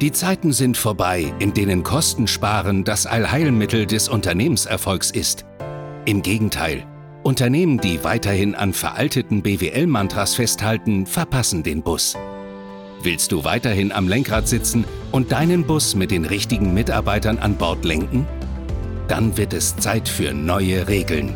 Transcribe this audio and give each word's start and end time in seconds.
Die 0.00 0.12
Zeiten 0.12 0.52
sind 0.52 0.76
vorbei, 0.76 1.32
in 1.40 1.54
denen 1.54 1.82
Kostensparen 1.82 2.84
das 2.84 3.04
Allheilmittel 3.04 3.84
des 3.84 4.08
Unternehmenserfolgs 4.08 5.10
ist. 5.10 5.44
Im 6.04 6.22
Gegenteil, 6.22 6.86
Unternehmen, 7.24 7.78
die 7.80 8.04
weiterhin 8.04 8.54
an 8.54 8.72
veralteten 8.72 9.42
BWL-Mantras 9.42 10.36
festhalten, 10.36 11.04
verpassen 11.04 11.64
den 11.64 11.82
Bus. 11.82 12.16
Willst 13.02 13.32
du 13.32 13.42
weiterhin 13.42 13.90
am 13.90 14.06
Lenkrad 14.06 14.46
sitzen 14.46 14.84
und 15.10 15.32
deinen 15.32 15.64
Bus 15.64 15.96
mit 15.96 16.12
den 16.12 16.26
richtigen 16.26 16.72
Mitarbeitern 16.72 17.38
an 17.38 17.56
Bord 17.56 17.84
lenken? 17.84 18.24
Dann 19.08 19.36
wird 19.36 19.52
es 19.52 19.76
Zeit 19.78 20.08
für 20.08 20.32
neue 20.32 20.86
Regeln. 20.86 21.34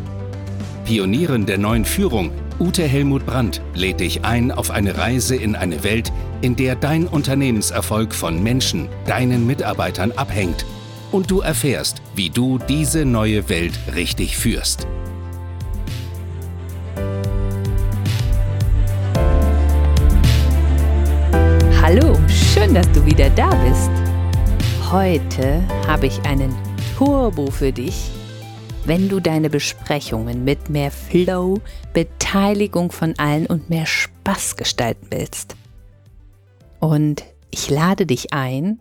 Pionierin 0.84 1.46
der 1.46 1.58
neuen 1.58 1.84
Führung, 1.84 2.30
Ute 2.60 2.84
Helmut 2.84 3.26
Brandt, 3.26 3.60
lädt 3.74 3.98
dich 3.98 4.24
ein 4.24 4.52
auf 4.52 4.70
eine 4.70 4.96
Reise 4.96 5.34
in 5.34 5.56
eine 5.56 5.82
Welt, 5.82 6.12
in 6.42 6.56
der 6.56 6.74
dein 6.74 7.06
Unternehmenserfolg 7.06 8.14
von 8.14 8.42
Menschen, 8.42 8.88
deinen 9.06 9.46
Mitarbeitern 9.46 10.12
abhängt 10.12 10.66
und 11.12 11.30
du 11.30 11.40
erfährst, 11.40 12.02
wie 12.14 12.30
du 12.30 12.58
diese 12.58 13.04
neue 13.04 13.48
Welt 13.48 13.78
richtig 13.94 14.36
führst. 14.36 14.86
Hallo, 21.80 22.18
schön, 22.28 22.74
dass 22.74 22.90
du 22.92 23.04
wieder 23.06 23.30
da 23.30 23.50
bist. 23.64 23.90
Heute 24.90 25.62
habe 25.86 26.06
ich 26.06 26.20
einen 26.24 26.54
Turbo 26.96 27.50
für 27.50 27.72
dich, 27.72 28.10
wenn 28.84 29.08
du 29.08 29.20
deine 29.20 29.48
Besprechungen 29.48 30.44
mit 30.44 30.70
mehr 30.70 30.90
Flow, 30.90 31.60
Beteiligung 31.92 32.90
von 32.90 33.14
allen 33.18 33.46
und 33.46 33.70
mehr 33.70 33.86
Spaß 33.86 34.56
gestalten 34.56 35.06
willst. 35.10 35.56
Und 36.82 37.22
ich 37.52 37.70
lade 37.70 38.06
dich 38.06 38.32
ein, 38.32 38.80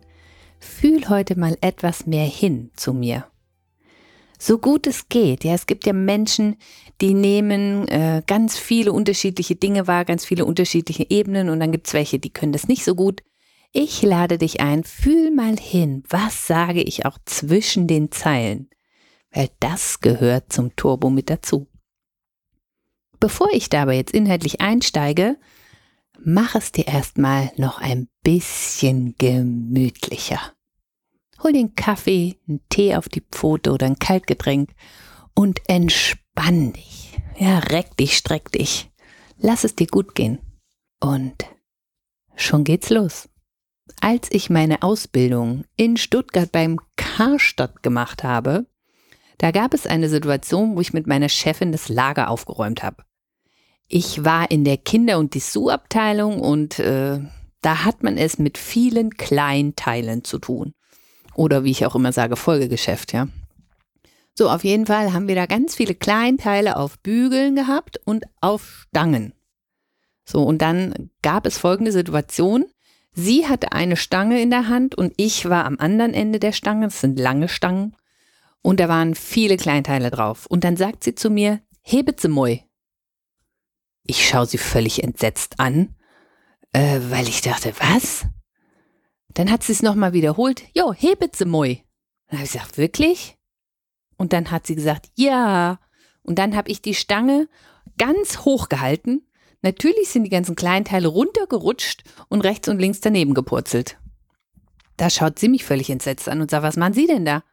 fühl 0.58 1.08
heute 1.08 1.38
mal 1.38 1.56
etwas 1.60 2.04
mehr 2.04 2.26
hin 2.26 2.72
zu 2.74 2.92
mir. 2.92 3.26
So 4.40 4.58
gut 4.58 4.88
es 4.88 5.08
geht. 5.08 5.44
Ja, 5.44 5.54
es 5.54 5.66
gibt 5.66 5.86
ja 5.86 5.92
Menschen, 5.92 6.56
die 7.00 7.14
nehmen 7.14 7.86
äh, 7.86 8.20
ganz 8.26 8.58
viele 8.58 8.92
unterschiedliche 8.92 9.54
Dinge 9.54 9.86
wahr, 9.86 10.04
ganz 10.04 10.24
viele 10.24 10.44
unterschiedliche 10.44 11.06
Ebenen 11.10 11.48
und 11.48 11.60
dann 11.60 11.70
gibt 11.70 11.86
es 11.86 11.94
welche, 11.94 12.18
die 12.18 12.32
können 12.32 12.50
das 12.50 12.66
nicht 12.66 12.84
so 12.84 12.96
gut. 12.96 13.22
Ich 13.70 14.02
lade 14.02 14.36
dich 14.36 14.60
ein, 14.60 14.82
fühl 14.82 15.30
mal 15.30 15.56
hin, 15.56 16.02
was 16.08 16.48
sage 16.48 16.82
ich 16.82 17.06
auch 17.06 17.18
zwischen 17.24 17.86
den 17.86 18.10
Zeilen, 18.10 18.68
weil 19.30 19.48
das 19.60 20.00
gehört 20.00 20.52
zum 20.52 20.74
Turbo 20.74 21.08
mit 21.08 21.30
dazu. 21.30 21.68
Bevor 23.20 23.48
ich 23.52 23.70
dabei 23.70 23.94
jetzt 23.94 24.12
inhaltlich 24.12 24.60
einsteige, 24.60 25.36
mach 26.24 26.54
es 26.54 26.72
dir 26.72 26.86
erstmal 26.86 27.52
noch 27.56 27.80
ein 27.80 28.08
bisschen 28.22 29.14
gemütlicher. 29.18 30.40
Hol 31.42 31.52
den 31.52 31.74
Kaffee, 31.74 32.36
einen 32.48 32.60
Tee 32.68 32.94
auf 32.94 33.08
die 33.08 33.22
Pfote 33.22 33.72
oder 33.72 33.86
ein 33.86 33.98
Kaltgetränk 33.98 34.70
und 35.34 35.60
entspann 35.68 36.72
dich. 36.72 37.18
Ja, 37.38 37.58
reck 37.58 37.96
dich, 37.96 38.16
streck 38.16 38.52
dich. 38.52 38.90
Lass 39.38 39.64
es 39.64 39.74
dir 39.74 39.88
gut 39.88 40.14
gehen. 40.14 40.38
Und 41.00 41.44
schon 42.36 42.62
geht's 42.62 42.90
los. 42.90 43.28
Als 44.00 44.30
ich 44.30 44.50
meine 44.50 44.82
Ausbildung 44.82 45.64
in 45.76 45.96
Stuttgart 45.96 46.52
beim 46.52 46.78
Karstadt 46.96 47.82
gemacht 47.82 48.22
habe, 48.22 48.66
da 49.38 49.50
gab 49.50 49.74
es 49.74 49.86
eine 49.88 50.08
Situation, 50.08 50.76
wo 50.76 50.80
ich 50.80 50.92
mit 50.92 51.08
meiner 51.08 51.28
Chefin 51.28 51.72
das 51.72 51.88
Lager 51.88 52.30
aufgeräumt 52.30 52.84
habe. 52.84 53.04
Ich 53.94 54.24
war 54.24 54.50
in 54.50 54.64
der 54.64 54.78
Kinder- 54.78 55.18
und 55.18 55.34
Dessous-Abteilung 55.34 56.40
und 56.40 56.78
äh, 56.78 57.20
da 57.60 57.84
hat 57.84 58.02
man 58.02 58.16
es 58.16 58.38
mit 58.38 58.56
vielen 58.56 59.18
Kleinteilen 59.18 60.24
zu 60.24 60.38
tun. 60.38 60.72
Oder 61.34 61.62
wie 61.62 61.72
ich 61.72 61.84
auch 61.84 61.94
immer 61.94 62.10
sage, 62.10 62.36
Folgegeschäft, 62.36 63.12
ja. 63.12 63.28
So, 64.34 64.48
auf 64.48 64.64
jeden 64.64 64.86
Fall 64.86 65.12
haben 65.12 65.28
wir 65.28 65.34
da 65.34 65.44
ganz 65.44 65.74
viele 65.74 65.94
Kleinteile 65.94 66.78
auf 66.78 67.00
Bügeln 67.00 67.54
gehabt 67.54 68.00
und 68.06 68.24
auf 68.40 68.86
Stangen. 68.88 69.34
So, 70.24 70.42
und 70.42 70.62
dann 70.62 71.10
gab 71.20 71.44
es 71.44 71.58
folgende 71.58 71.92
Situation. 71.92 72.64
Sie 73.12 73.46
hatte 73.46 73.72
eine 73.72 73.96
Stange 73.96 74.40
in 74.40 74.48
der 74.48 74.68
Hand 74.68 74.94
und 74.94 75.12
ich 75.18 75.50
war 75.50 75.66
am 75.66 75.76
anderen 75.78 76.14
Ende 76.14 76.40
der 76.40 76.52
Stange. 76.52 76.86
Das 76.86 77.02
sind 77.02 77.18
lange 77.18 77.50
Stangen. 77.50 77.94
Und 78.62 78.80
da 78.80 78.88
waren 78.88 79.14
viele 79.14 79.58
Kleinteile 79.58 80.10
drauf. 80.10 80.46
Und 80.46 80.64
dann 80.64 80.78
sagt 80.78 81.04
sie 81.04 81.14
zu 81.14 81.28
mir, 81.28 81.60
hebet 81.82 82.22
sie 82.22 82.28
moi. 82.28 82.60
Ich 84.04 84.28
schaue 84.28 84.46
sie 84.46 84.58
völlig 84.58 85.02
entsetzt 85.02 85.60
an, 85.60 85.94
äh, 86.72 87.00
weil 87.08 87.28
ich 87.28 87.40
dachte, 87.40 87.72
was? 87.78 88.26
Dann 89.34 89.50
hat 89.50 89.62
sie 89.62 89.72
es 89.72 89.82
nochmal 89.82 90.12
wiederholt. 90.12 90.62
Jo, 90.74 90.92
hebet 90.92 91.36
sie 91.36 91.44
moi. 91.44 91.82
Dann 92.28 92.38
habe 92.38 92.46
ich 92.46 92.52
gesagt, 92.52 92.78
wirklich? 92.78 93.36
Und 94.16 94.32
dann 94.32 94.50
hat 94.50 94.66
sie 94.66 94.74
gesagt, 94.74 95.10
ja. 95.14 95.80
Und 96.22 96.38
dann 96.38 96.56
habe 96.56 96.70
ich 96.70 96.82
die 96.82 96.94
Stange 96.94 97.48
ganz 97.98 98.40
hoch 98.40 98.68
gehalten. 98.68 99.22
Natürlich 99.62 100.08
sind 100.08 100.24
die 100.24 100.30
ganzen 100.30 100.56
Kleinteile 100.56 101.08
runtergerutscht 101.08 102.02
und 102.28 102.42
rechts 102.42 102.68
und 102.68 102.78
links 102.78 103.00
daneben 103.00 103.34
gepurzelt. 103.34 103.98
Da 104.96 105.08
schaut 105.08 105.38
sie 105.38 105.48
mich 105.48 105.64
völlig 105.64 105.88
entsetzt 105.90 106.28
an 106.28 106.40
und 106.40 106.50
sagt, 106.50 106.64
was 106.64 106.76
machen 106.76 106.94
Sie 106.94 107.06
denn 107.06 107.24
da? 107.24 107.44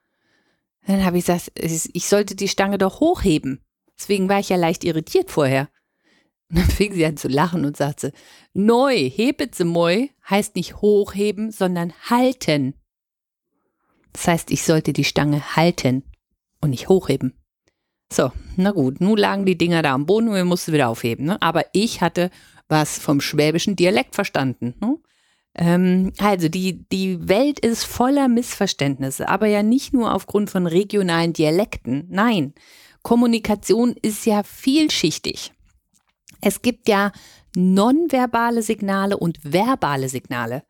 Dann 0.86 1.06
habe 1.06 1.18
ich 1.18 1.26
gesagt, 1.26 1.52
ich 1.56 2.08
sollte 2.08 2.36
die 2.36 2.48
Stange 2.48 2.78
doch 2.78 3.00
hochheben. 3.00 3.64
Deswegen 3.98 4.28
war 4.30 4.40
ich 4.40 4.50
ja 4.50 4.58
leicht 4.58 4.84
irritiert 4.84 5.30
vorher. 5.30 5.70
Und 6.50 6.58
dann 6.58 6.70
fing 6.70 6.94
sie 6.94 7.06
an 7.06 7.18
zu 7.18 7.28
lachen 7.28 7.66
und 7.66 7.78
sagte, 7.78 8.12
neu, 8.54 8.96
hebet 9.10 9.56
sie 9.56 9.66
moi, 9.66 10.10
heißt 10.30 10.56
nicht 10.56 10.78
hochheben, 10.78 11.52
sondern 11.52 11.94
halten. 12.10 12.74
Das 14.14 14.28
heißt, 14.28 14.52
ich 14.52 14.64
sollte 14.64 14.92
die 14.94 15.04
Stange 15.04 15.56
halten 15.56 16.04
und 16.62 16.72
nicht 16.72 16.90
hochheben. 16.90 17.34
So, 18.12 18.32
na 18.56 18.72
gut, 18.72 19.02
nun 19.02 19.18
lagen 19.18 19.46
die 19.46 19.58
Dinger 19.58 19.84
da 19.84 19.94
am 19.94 20.08
Boden 20.08 20.30
und 20.30 20.36
wir 20.36 20.46
mussten 20.46 20.74
wieder 20.74 20.90
aufheben. 20.90 21.26
Ne? 21.26 21.42
Aber 21.42 21.66
ich 21.74 22.02
hatte 22.02 22.32
was 22.68 22.98
vom 22.98 23.22
schwäbischen 23.22 23.76
Dialekt 23.76 24.16
verstanden. 24.16 24.74
Ne? 24.82 24.98
Ähm, 25.56 26.14
also 26.18 26.50
die, 26.50 26.88
die 26.90 27.28
Welt 27.28 27.60
ist 27.60 27.84
voller 27.84 28.28
Missverständnisse, 28.28 29.30
aber 29.30 29.48
ja 29.48 29.62
nicht 29.62 29.94
nur 29.94 30.14
aufgrund 30.14 30.50
von 30.50 30.66
regionalen 30.66 31.34
Dialekten. 31.34 32.08
Nein, 32.10 32.54
Kommunikation 33.04 33.96
ist 34.02 34.26
ja 34.26 34.42
vielschichtig. 34.44 35.52
Es 36.42 36.62
gibt 36.62 36.88
ja 36.88 37.12
nonverbale 37.56 38.62
Signale 38.62 39.18
und 39.18 39.40
verbale 39.44 40.10
Signale. 40.10 40.64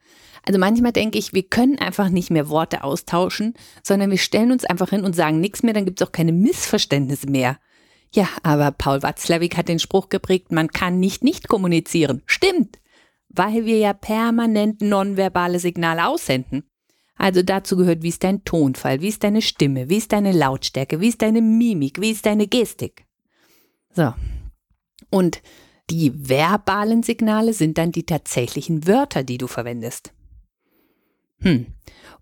Also 0.46 0.60
manchmal 0.60 0.94
denke 0.94 1.18
ich, 1.18 1.34
wir 1.34 1.44
können 1.44 1.78
einfach 1.78 2.10
nicht 2.10 2.32
mehr 2.32 2.50
Worte 2.50 2.84
austauschen, 2.84 3.54
sondern 3.84 4.10
wir 4.10 4.18
stellen 4.18 4.52
uns 4.52 4.66
einfach 4.66 4.90
hin 4.90 5.04
und 5.04 5.16
sagen 5.16 5.40
nichts 5.40 5.64
mehr, 5.64 5.74
dann 5.74 5.86
gibt 5.86 6.02
es 6.02 6.08
auch 6.08 6.12
keine 6.12 6.32
Missverständnisse 6.32 7.30
mehr. 7.30 7.58
Ja, 8.14 8.28
aber 8.42 8.72
Paul 8.72 9.04
Watzlawick 9.04 9.56
hat 9.58 9.68
den 9.68 9.80
Spruch 9.80 10.10
geprägt, 10.10 10.52
man 10.52 10.70
kann 10.70 11.00
nicht 11.00 11.24
nicht 11.24 11.48
kommunizieren. 11.48 12.24
Stimmt, 12.26 12.80
weil 13.30 13.66
wir 13.66 13.78
ja 13.78 13.94
permanent 13.94 14.82
nonverbale 14.82 15.60
Signale 15.60 16.08
aussenden. 16.08 16.64
Also 17.16 17.44
dazu 17.44 17.76
gehört, 17.76 18.02
wie 18.02 18.10
ist 18.10 18.24
dein 18.24 18.46
Tonfall, 18.46 19.02
wie 19.02 19.10
ist 19.10 19.24
deine 19.24 19.42
Stimme, 19.42 19.90
wie 19.90 19.98
ist 19.98 20.14
deine 20.14 20.32
Lautstärke, 20.32 21.02
wie 21.02 21.10
ist 21.10 21.22
deine 21.22 21.42
Mimik, 21.42 22.00
wie 22.00 22.12
ist 22.12 22.26
deine 22.26 22.48
Gestik. 22.48 23.06
So, 23.94 24.14
und 25.10 25.42
die 25.90 26.30
verbalen 26.30 27.04
Signale 27.04 27.54
sind 27.54 27.78
dann 27.78 27.92
die 27.92 28.06
tatsächlichen 28.06 28.86
Wörter, 28.88 29.24
die 29.24 29.38
du 29.38 29.48
verwendest. 29.48 30.14
Hm. 31.40 31.68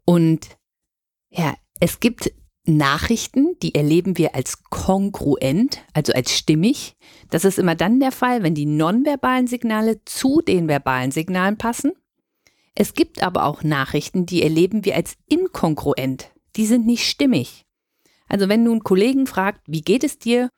Und 0.05 0.57
ja, 1.29 1.55
es 1.79 1.99
gibt 1.99 2.31
Nachrichten, 2.65 3.57
die 3.61 3.75
erleben 3.75 4.17
wir 4.17 4.35
als 4.35 4.63
kongruent, 4.63 5.79
also 5.93 6.13
als 6.13 6.31
stimmig. 6.31 6.95
Das 7.29 7.45
ist 7.45 7.59
immer 7.59 7.75
dann 7.75 7.99
der 7.99 8.11
Fall, 8.11 8.43
wenn 8.43 8.55
die 8.55 8.65
nonverbalen 8.65 9.47
Signale 9.47 10.03
zu 10.05 10.41
den 10.41 10.67
verbalen 10.67 11.11
Signalen 11.11 11.57
passen. 11.57 11.93
Es 12.75 12.94
gibt 12.94 13.23
aber 13.23 13.45
auch 13.45 13.63
Nachrichten, 13.63 14.25
die 14.25 14.44
erleben 14.44 14.85
wir 14.85 14.95
als 14.95 15.15
inkongruent. 15.27 16.31
Die 16.57 16.65
sind 16.65 16.85
nicht 16.85 17.07
stimmig. 17.07 17.65
Also 18.27 18.50
wenn 18.50 18.67
einen 18.67 18.83
Kollegen 18.83 19.27
fragt, 19.27 19.62
wie 19.67 19.81
geht 19.81 20.03
es 20.03 20.19
dir? 20.19 20.50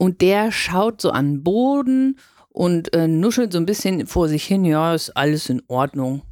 Und 0.00 0.22
der 0.22 0.50
schaut 0.50 1.02
so 1.02 1.10
an 1.10 1.26
den 1.26 1.42
Boden 1.42 2.18
und 2.48 2.94
äh, 2.94 3.06
nuschelt 3.06 3.52
so 3.52 3.58
ein 3.58 3.66
bisschen 3.66 4.06
vor 4.06 4.28
sich 4.28 4.44
hin, 4.44 4.64
ja, 4.64 4.94
ist 4.94 5.10
alles 5.10 5.50
in 5.50 5.62
Ordnung. 5.68 6.22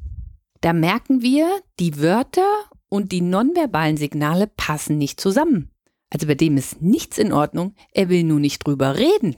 Da 0.62 0.73
merken 0.73 1.20
wir, 1.20 1.47
die 1.79 2.00
Wörter 2.00 2.49
und 2.88 3.12
die 3.12 3.20
nonverbalen 3.20 3.99
Signale 3.99 4.47
passen 4.47 4.97
nicht 4.97 5.20
zusammen. 5.20 5.70
Also 6.09 6.26
bei 6.26 6.35
dem 6.35 6.56
ist 6.56 6.81
nichts 6.81 7.19
in 7.19 7.31
Ordnung, 7.31 7.75
er 7.93 8.09
will 8.09 8.25
nur 8.25 8.41
nicht 8.41 8.67
drüber 8.67 8.97
reden. 8.97 9.37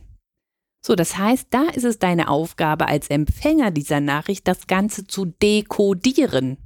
So, 0.81 0.95
das 0.95 1.19
heißt, 1.19 1.49
da 1.51 1.65
ist 1.65 1.85
es 1.85 1.99
deine 1.99 2.29
Aufgabe 2.29 2.87
als 2.87 3.11
Empfänger 3.11 3.73
dieser 3.73 3.99
Nachricht, 3.99 4.47
das 4.47 4.69
Ganze 4.69 5.09
zu 5.09 5.25
dekodieren. 5.25 6.57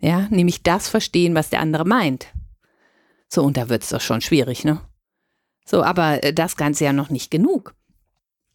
Ja, 0.00 0.26
nämlich 0.30 0.62
das 0.62 0.88
verstehen, 0.88 1.34
was 1.34 1.50
der 1.50 1.60
andere 1.60 1.84
meint. 1.84 2.28
So, 3.28 3.44
und 3.44 3.58
da 3.58 3.68
wird 3.68 3.82
es 3.82 3.90
doch 3.90 4.00
schon 4.00 4.22
schwierig, 4.22 4.64
ne? 4.64 4.80
So, 5.70 5.84
aber 5.84 6.24
äh, 6.24 6.34
das 6.34 6.56
Ganze 6.56 6.84
ja 6.84 6.92
noch 6.92 7.10
nicht 7.10 7.30
genug. 7.30 7.76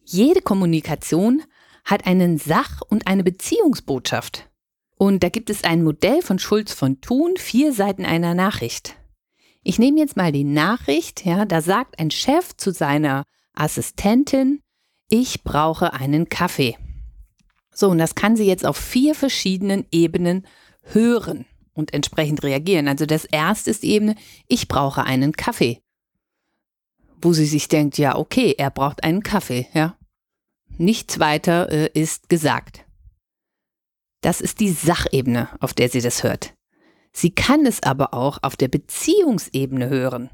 Jede 0.04 0.42
Kommunikation 0.42 1.42
hat 1.84 2.06
einen 2.06 2.36
Sach- 2.36 2.82
und 2.82 3.06
eine 3.06 3.24
Beziehungsbotschaft. 3.24 4.50
Und 4.98 5.22
da 5.22 5.30
gibt 5.30 5.48
es 5.48 5.64
ein 5.64 5.82
Modell 5.82 6.20
von 6.20 6.38
Schulz 6.38 6.74
von 6.74 7.00
Thun, 7.00 7.34
vier 7.38 7.72
Seiten 7.72 8.04
einer 8.04 8.34
Nachricht. 8.34 8.96
Ich 9.62 9.78
nehme 9.78 9.98
jetzt 9.98 10.16
mal 10.16 10.30
die 10.30 10.44
Nachricht, 10.44 11.24
ja, 11.24 11.46
da 11.46 11.62
sagt 11.62 11.98
ein 11.98 12.10
Chef 12.10 12.54
zu 12.56 12.70
seiner 12.70 13.24
Assistentin, 13.54 14.60
ich 15.08 15.42
brauche 15.42 15.94
einen 15.94 16.28
Kaffee. 16.28 16.76
So, 17.72 17.88
und 17.88 17.98
das 17.98 18.14
kann 18.14 18.36
sie 18.36 18.46
jetzt 18.46 18.66
auf 18.66 18.76
vier 18.76 19.14
verschiedenen 19.14 19.86
Ebenen 19.90 20.46
hören 20.82 21.46
und 21.72 21.94
entsprechend 21.94 22.42
reagieren. 22.42 22.88
Also 22.88 23.06
das 23.06 23.24
erste 23.24 23.70
ist 23.70 23.82
die 23.82 23.92
Ebene, 23.92 24.16
ich 24.48 24.68
brauche 24.68 25.04
einen 25.04 25.32
Kaffee. 25.32 25.80
Wo 27.20 27.32
sie 27.32 27.46
sich 27.46 27.68
denkt, 27.68 27.98
ja, 27.98 28.16
okay, 28.16 28.54
er 28.56 28.70
braucht 28.70 29.04
einen 29.04 29.22
Kaffee, 29.22 29.66
ja. 29.72 29.96
Nichts 30.78 31.18
weiter 31.18 31.70
äh, 31.70 31.90
ist 31.94 32.28
gesagt. 32.28 32.84
Das 34.20 34.40
ist 34.40 34.60
die 34.60 34.70
Sachebene, 34.70 35.48
auf 35.60 35.72
der 35.72 35.88
sie 35.88 36.00
das 36.00 36.22
hört. 36.22 36.54
Sie 37.12 37.30
kann 37.30 37.64
es 37.64 37.82
aber 37.82 38.12
auch 38.12 38.38
auf 38.42 38.56
der 38.56 38.68
Beziehungsebene 38.68 39.88
hören. 39.88 40.30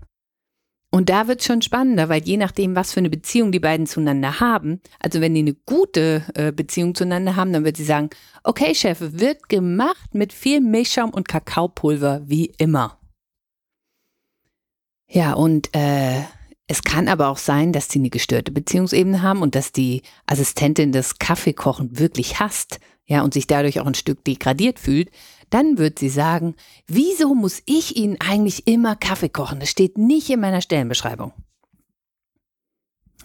Und 0.90 1.08
da 1.08 1.26
wird 1.26 1.40
es 1.40 1.46
schon 1.46 1.62
spannender, 1.62 2.10
weil 2.10 2.22
je 2.22 2.36
nachdem, 2.36 2.76
was 2.76 2.92
für 2.92 3.00
eine 3.00 3.08
Beziehung 3.08 3.50
die 3.50 3.60
beiden 3.60 3.86
zueinander 3.86 4.40
haben, 4.40 4.82
also 4.98 5.22
wenn 5.22 5.34
die 5.34 5.40
eine 5.40 5.54
gute 5.54 6.22
äh, 6.34 6.52
Beziehung 6.52 6.94
zueinander 6.94 7.34
haben, 7.34 7.52
dann 7.52 7.64
wird 7.64 7.78
sie 7.78 7.84
sagen, 7.84 8.10
okay, 8.44 8.74
Chef, 8.74 8.98
wird 9.00 9.48
gemacht 9.48 10.14
mit 10.14 10.34
viel 10.34 10.60
Milchschaum 10.60 11.10
und 11.10 11.28
Kakaopulver, 11.28 12.22
wie 12.26 12.52
immer. 12.58 12.98
Ja, 15.08 15.32
und 15.32 15.74
äh, 15.74 16.24
es 16.72 16.82
kann 16.82 17.06
aber 17.06 17.28
auch 17.28 17.36
sein, 17.36 17.74
dass 17.74 17.90
sie 17.90 17.98
eine 17.98 18.08
gestörte 18.08 18.50
Beziehungsebene 18.50 19.20
haben 19.20 19.42
und 19.42 19.54
dass 19.54 19.72
die 19.72 20.00
Assistentin 20.24 20.90
das 20.90 21.18
Kaffeekochen 21.18 21.98
wirklich 21.98 22.40
hasst, 22.40 22.80
ja, 23.04 23.22
und 23.22 23.34
sich 23.34 23.46
dadurch 23.46 23.78
auch 23.78 23.86
ein 23.86 23.94
Stück 23.94 24.24
degradiert 24.24 24.78
fühlt, 24.78 25.10
dann 25.50 25.76
wird 25.76 25.98
sie 25.98 26.08
sagen, 26.08 26.54
wieso 26.86 27.34
muss 27.34 27.62
ich 27.66 27.98
Ihnen 27.98 28.16
eigentlich 28.22 28.66
immer 28.66 28.96
Kaffee 28.96 29.28
kochen? 29.28 29.60
Das 29.60 29.68
steht 29.68 29.98
nicht 29.98 30.30
in 30.30 30.40
meiner 30.40 30.62
Stellenbeschreibung. 30.62 31.34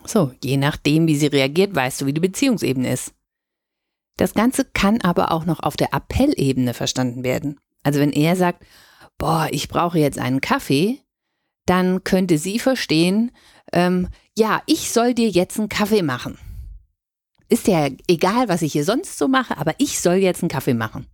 So, 0.04 0.34
je 0.44 0.58
nachdem, 0.58 1.08
wie 1.08 1.16
sie 1.16 1.28
reagiert, 1.28 1.74
weißt 1.74 2.02
du, 2.02 2.06
wie 2.06 2.14
die 2.14 2.20
Beziehungsebene 2.20 2.92
ist. 2.92 3.14
Das 4.18 4.34
Ganze 4.34 4.66
kann 4.66 5.00
aber 5.00 5.32
auch 5.32 5.46
noch 5.46 5.62
auf 5.62 5.78
der 5.78 5.94
Appellebene 5.94 6.74
verstanden 6.74 7.24
werden. 7.24 7.62
Also 7.82 8.02
wenn 8.02 8.12
er 8.12 8.36
sagt, 8.36 8.66
boah, 9.18 9.48
ich 9.52 9.70
brauche 9.70 10.00
jetzt 10.00 10.20
einen 10.20 10.42
Kaffee, 10.42 11.00
dann 11.70 12.04
könnte 12.04 12.38
sie 12.38 12.60
verstehen, 12.60 13.32
ähm, 13.74 14.10
ja, 14.38 14.62
ich 14.66 14.92
soll 14.92 15.14
dir 15.14 15.30
jetzt 15.30 15.60
einen 15.60 15.70
Kaffee 15.70 16.02
machen. 16.02 16.38
Ist 17.50 17.68
ja 17.68 17.90
egal, 18.08 18.50
was 18.50 18.62
ich 18.62 18.74
hier 18.74 18.84
sonst 18.84 19.18
so 19.18 19.28
mache, 19.28 19.58
aber 19.58 19.74
ich 19.78 20.00
soll 20.00 20.16
jetzt 20.16 20.42
einen 20.42 20.50
Kaffee 20.50 20.74
machen. 20.74 21.08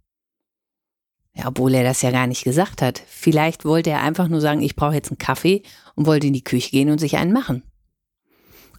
Ja, 1.36 1.48
obwohl 1.48 1.74
er 1.74 1.84
das 1.84 2.02
ja 2.02 2.12
gar 2.12 2.28
nicht 2.28 2.44
gesagt 2.44 2.82
hat. 2.82 3.02
Vielleicht 3.08 3.66
wollte 3.66 3.90
er 3.90 4.02
einfach 4.02 4.28
nur 4.28 4.42
sagen, 4.42 4.62
ich 4.62 4.76
brauche 4.76 4.94
jetzt 4.94 5.10
einen 5.10 5.18
Kaffee 5.18 5.64
und 5.96 6.06
wollte 6.06 6.28
in 6.28 6.34
die 6.34 6.44
Küche 6.44 6.70
gehen 6.70 6.92
und 6.92 7.00
sich 7.00 7.18
einen 7.18 7.34
machen. 7.34 7.64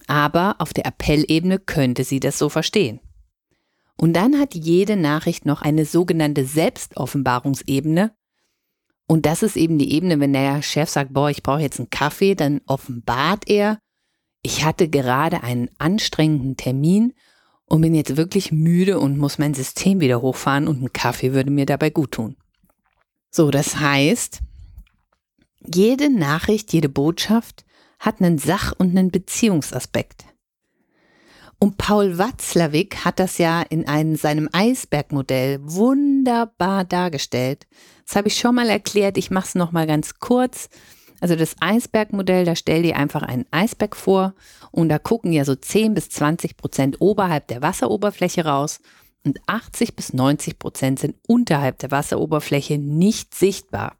Aber 0.07 0.55
auf 0.59 0.71
der 0.71 0.85
Appellebene 0.85 1.59
könnte 1.59 2.03
sie 2.03 2.19
das 2.19 2.37
so 2.37 2.47
verstehen. 2.49 2.99
Und 3.97 4.13
dann 4.13 4.39
hat 4.39 4.53
jede 4.55 4.97
Nachricht 4.97 5.45
noch 5.45 5.61
eine 5.61 5.85
sogenannte 5.85 6.45
Selbstoffenbarungsebene. 6.45 8.15
Und 9.07 9.25
das 9.25 9.43
ist 9.43 9.55
eben 9.55 9.77
die 9.77 9.93
Ebene, 9.93 10.19
wenn 10.19 10.33
der 10.33 10.61
Chef 10.61 10.89
sagt, 10.89 11.13
boah, 11.13 11.29
ich 11.29 11.43
brauche 11.43 11.61
jetzt 11.61 11.79
einen 11.79 11.89
Kaffee, 11.89 12.35
dann 12.35 12.61
offenbart 12.65 13.47
er, 13.47 13.79
ich 14.41 14.63
hatte 14.65 14.89
gerade 14.89 15.43
einen 15.43 15.69
anstrengenden 15.77 16.57
Termin 16.57 17.13
und 17.65 17.81
bin 17.81 17.95
jetzt 17.95 18.17
wirklich 18.17 18.51
müde 18.51 18.99
und 18.99 19.17
muss 19.17 19.37
mein 19.37 19.53
System 19.53 19.99
wieder 19.99 20.21
hochfahren 20.21 20.67
und 20.67 20.81
ein 20.81 20.93
Kaffee 20.93 21.33
würde 21.33 21.51
mir 21.51 21.65
dabei 21.65 21.89
gut 21.89 22.11
tun. 22.11 22.35
So, 23.31 23.51
das 23.51 23.79
heißt, 23.79 24.41
jede 25.73 26.09
Nachricht, 26.09 26.73
jede 26.73 26.89
Botschaft 26.89 27.65
hat 27.99 28.21
einen 28.21 28.37
Sach- 28.37 28.73
und 28.77 28.91
einen 28.97 29.11
Beziehungsaspekt. 29.11 30.25
Und 31.59 31.77
Paul 31.77 32.17
Watzlawick 32.17 33.05
hat 33.05 33.19
das 33.19 33.37
ja 33.37 33.61
in 33.61 33.87
einem, 33.87 34.15
seinem 34.15 34.49
Eisbergmodell 34.51 35.59
wunderbar 35.63 36.14
dargestellt. 36.25 37.67
Das 38.05 38.15
habe 38.15 38.27
ich 38.27 38.37
schon 38.37 38.55
mal 38.55 38.69
erklärt, 38.69 39.17
ich 39.17 39.31
mache 39.31 39.47
es 39.47 39.55
nochmal 39.55 39.87
ganz 39.87 40.19
kurz. 40.19 40.69
Also 41.21 41.35
das 41.35 41.55
Eisbergmodell, 41.59 42.45
da 42.45 42.55
stell 42.55 42.83
dir 42.83 42.97
einfach 42.97 43.23
einen 43.23 43.45
Eisberg 43.51 43.95
vor 43.95 44.33
und 44.71 44.89
da 44.89 44.99
gucken 44.99 45.31
ja 45.31 45.45
so 45.45 45.55
10 45.55 45.93
bis 45.93 46.09
20 46.09 46.57
Prozent 46.57 46.97
oberhalb 46.99 47.47
der 47.47 47.61
Wasseroberfläche 47.61 48.45
raus 48.45 48.79
und 49.23 49.39
80 49.47 49.95
bis 49.95 50.13
90 50.13 50.59
Prozent 50.59 50.99
sind 50.99 51.15
unterhalb 51.27 51.79
der 51.79 51.91
Wasseroberfläche 51.91 52.77
nicht 52.77 53.33
sichtbar. 53.33 53.97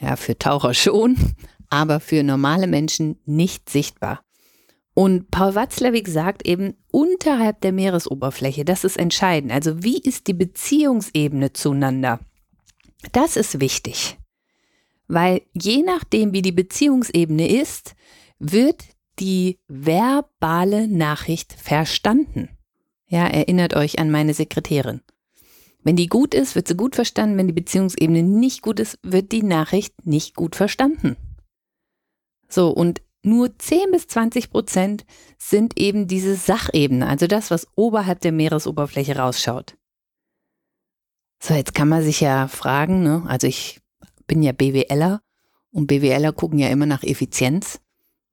Ja, 0.00 0.16
für 0.16 0.38
Taucher 0.38 0.74
schon, 0.74 1.16
aber 1.70 2.00
für 2.00 2.22
normale 2.22 2.66
Menschen 2.66 3.20
nicht 3.26 3.68
sichtbar. 3.68 4.24
Und 4.94 5.30
Paul 5.30 5.54
Watzlawick 5.54 6.08
sagt 6.08 6.46
eben, 6.46 6.74
unterhalb 6.90 7.60
der 7.60 7.72
Meeresoberfläche, 7.72 8.64
das 8.64 8.84
ist 8.84 8.96
entscheidend. 8.96 9.52
Also 9.52 9.82
wie 9.82 9.98
ist 9.98 10.26
die 10.26 10.34
Beziehungsebene 10.34 11.52
zueinander? 11.52 12.20
Das 13.12 13.36
ist 13.36 13.60
wichtig. 13.60 14.18
Weil 15.06 15.42
je 15.54 15.82
nachdem, 15.82 16.32
wie 16.32 16.42
die 16.42 16.52
Beziehungsebene 16.52 17.48
ist, 17.48 17.94
wird 18.38 18.84
die 19.18 19.58
verbale 19.68 20.88
Nachricht 20.88 21.52
verstanden. 21.52 22.50
Ja, 23.06 23.26
erinnert 23.26 23.74
euch 23.74 23.98
an 23.98 24.10
meine 24.10 24.34
Sekretärin. 24.34 25.00
Wenn 25.82 25.96
die 25.96 26.08
gut 26.08 26.34
ist, 26.34 26.54
wird 26.54 26.68
sie 26.68 26.76
gut 26.76 26.94
verstanden. 26.94 27.38
Wenn 27.38 27.46
die 27.46 27.54
Beziehungsebene 27.54 28.22
nicht 28.22 28.62
gut 28.62 28.80
ist, 28.80 28.98
wird 29.02 29.32
die 29.32 29.42
Nachricht 29.42 29.94
nicht 30.04 30.34
gut 30.34 30.56
verstanden. 30.56 31.16
So, 32.48 32.70
und 32.70 33.00
nur 33.22 33.58
10 33.58 33.90
bis 33.90 34.06
20 34.06 34.50
Prozent 34.50 35.04
sind 35.38 35.78
eben 35.78 36.06
diese 36.06 36.34
Sachebene, 36.34 37.06
also 37.06 37.26
das, 37.26 37.50
was 37.50 37.66
oberhalb 37.74 38.20
der 38.20 38.32
Meeresoberfläche 38.32 39.16
rausschaut. 39.16 39.76
So, 41.40 41.54
jetzt 41.54 41.74
kann 41.74 41.88
man 41.88 42.02
sich 42.02 42.20
ja 42.20 42.48
fragen, 42.48 43.02
ne? 43.02 43.24
also 43.28 43.46
ich 43.46 43.80
bin 44.26 44.42
ja 44.42 44.52
BWLer 44.52 45.20
und 45.72 45.86
BWLer 45.86 46.32
gucken 46.32 46.58
ja 46.58 46.68
immer 46.68 46.86
nach 46.86 47.02
Effizienz. 47.02 47.80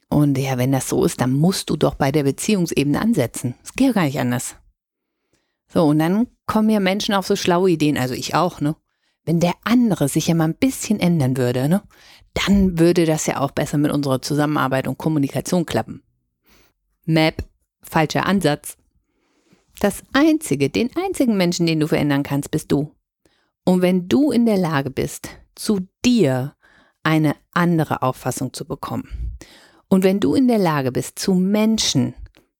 Und 0.09 0.37
ja, 0.37 0.57
wenn 0.57 0.71
das 0.71 0.89
so 0.89 1.03
ist, 1.03 1.21
dann 1.21 1.33
musst 1.33 1.69
du 1.69 1.77
doch 1.77 1.95
bei 1.95 2.11
der 2.11 2.23
Beziehungsebene 2.23 3.01
ansetzen. 3.01 3.55
Es 3.63 3.73
geht 3.73 3.87
ja 3.87 3.93
gar 3.93 4.05
nicht 4.05 4.19
anders. 4.19 4.55
So, 5.67 5.85
und 5.85 5.99
dann 5.99 6.27
kommen 6.45 6.69
ja 6.69 6.79
Menschen 6.79 7.15
auf 7.15 7.27
so 7.27 7.35
schlaue 7.35 7.71
Ideen, 7.71 7.97
also 7.97 8.13
ich 8.13 8.35
auch, 8.35 8.61
ne? 8.61 8.75
Wenn 9.23 9.39
der 9.39 9.53
andere 9.63 10.07
sich 10.07 10.27
ja 10.27 10.35
mal 10.35 10.45
ein 10.45 10.55
bisschen 10.55 10.99
ändern 10.99 11.37
würde, 11.37 11.67
ne? 11.67 11.81
Dann 12.35 12.77
würde 12.77 13.05
das 13.05 13.25
ja 13.25 13.39
auch 13.39 13.51
besser 13.51 13.77
mit 13.77 13.91
unserer 13.91 14.21
Zusammenarbeit 14.21 14.87
und 14.87 14.97
Kommunikation 14.97 15.65
klappen. 15.65 16.03
Map, 17.05 17.43
falscher 17.81 18.25
Ansatz. 18.25 18.77
Das 19.79 20.03
einzige, 20.13 20.69
den 20.69 20.89
einzigen 20.95 21.37
Menschen, 21.37 21.65
den 21.65 21.79
du 21.79 21.87
verändern 21.87 22.23
kannst, 22.23 22.51
bist 22.51 22.71
du. 22.71 22.91
Und 23.63 23.81
wenn 23.81 24.07
du 24.07 24.31
in 24.31 24.45
der 24.45 24.57
Lage 24.57 24.91
bist, 24.91 25.29
zu 25.55 25.87
dir 26.05 26.55
eine 27.03 27.35
andere 27.53 28.01
Auffassung 28.01 28.53
zu 28.53 28.65
bekommen, 28.65 29.37
und 29.87 30.03
wenn 30.03 30.19
du 30.19 30.33
in 30.33 30.47
der 30.47 30.57
Lage 30.57 30.91
bist, 30.91 31.19
zu 31.19 31.33
Menschen, 31.33 32.15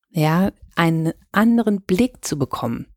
ja, 0.09 0.51
einen 0.75 1.13
anderen 1.31 1.81
Blick 1.81 2.23
zu 2.23 2.37
bekommen, 2.37 2.87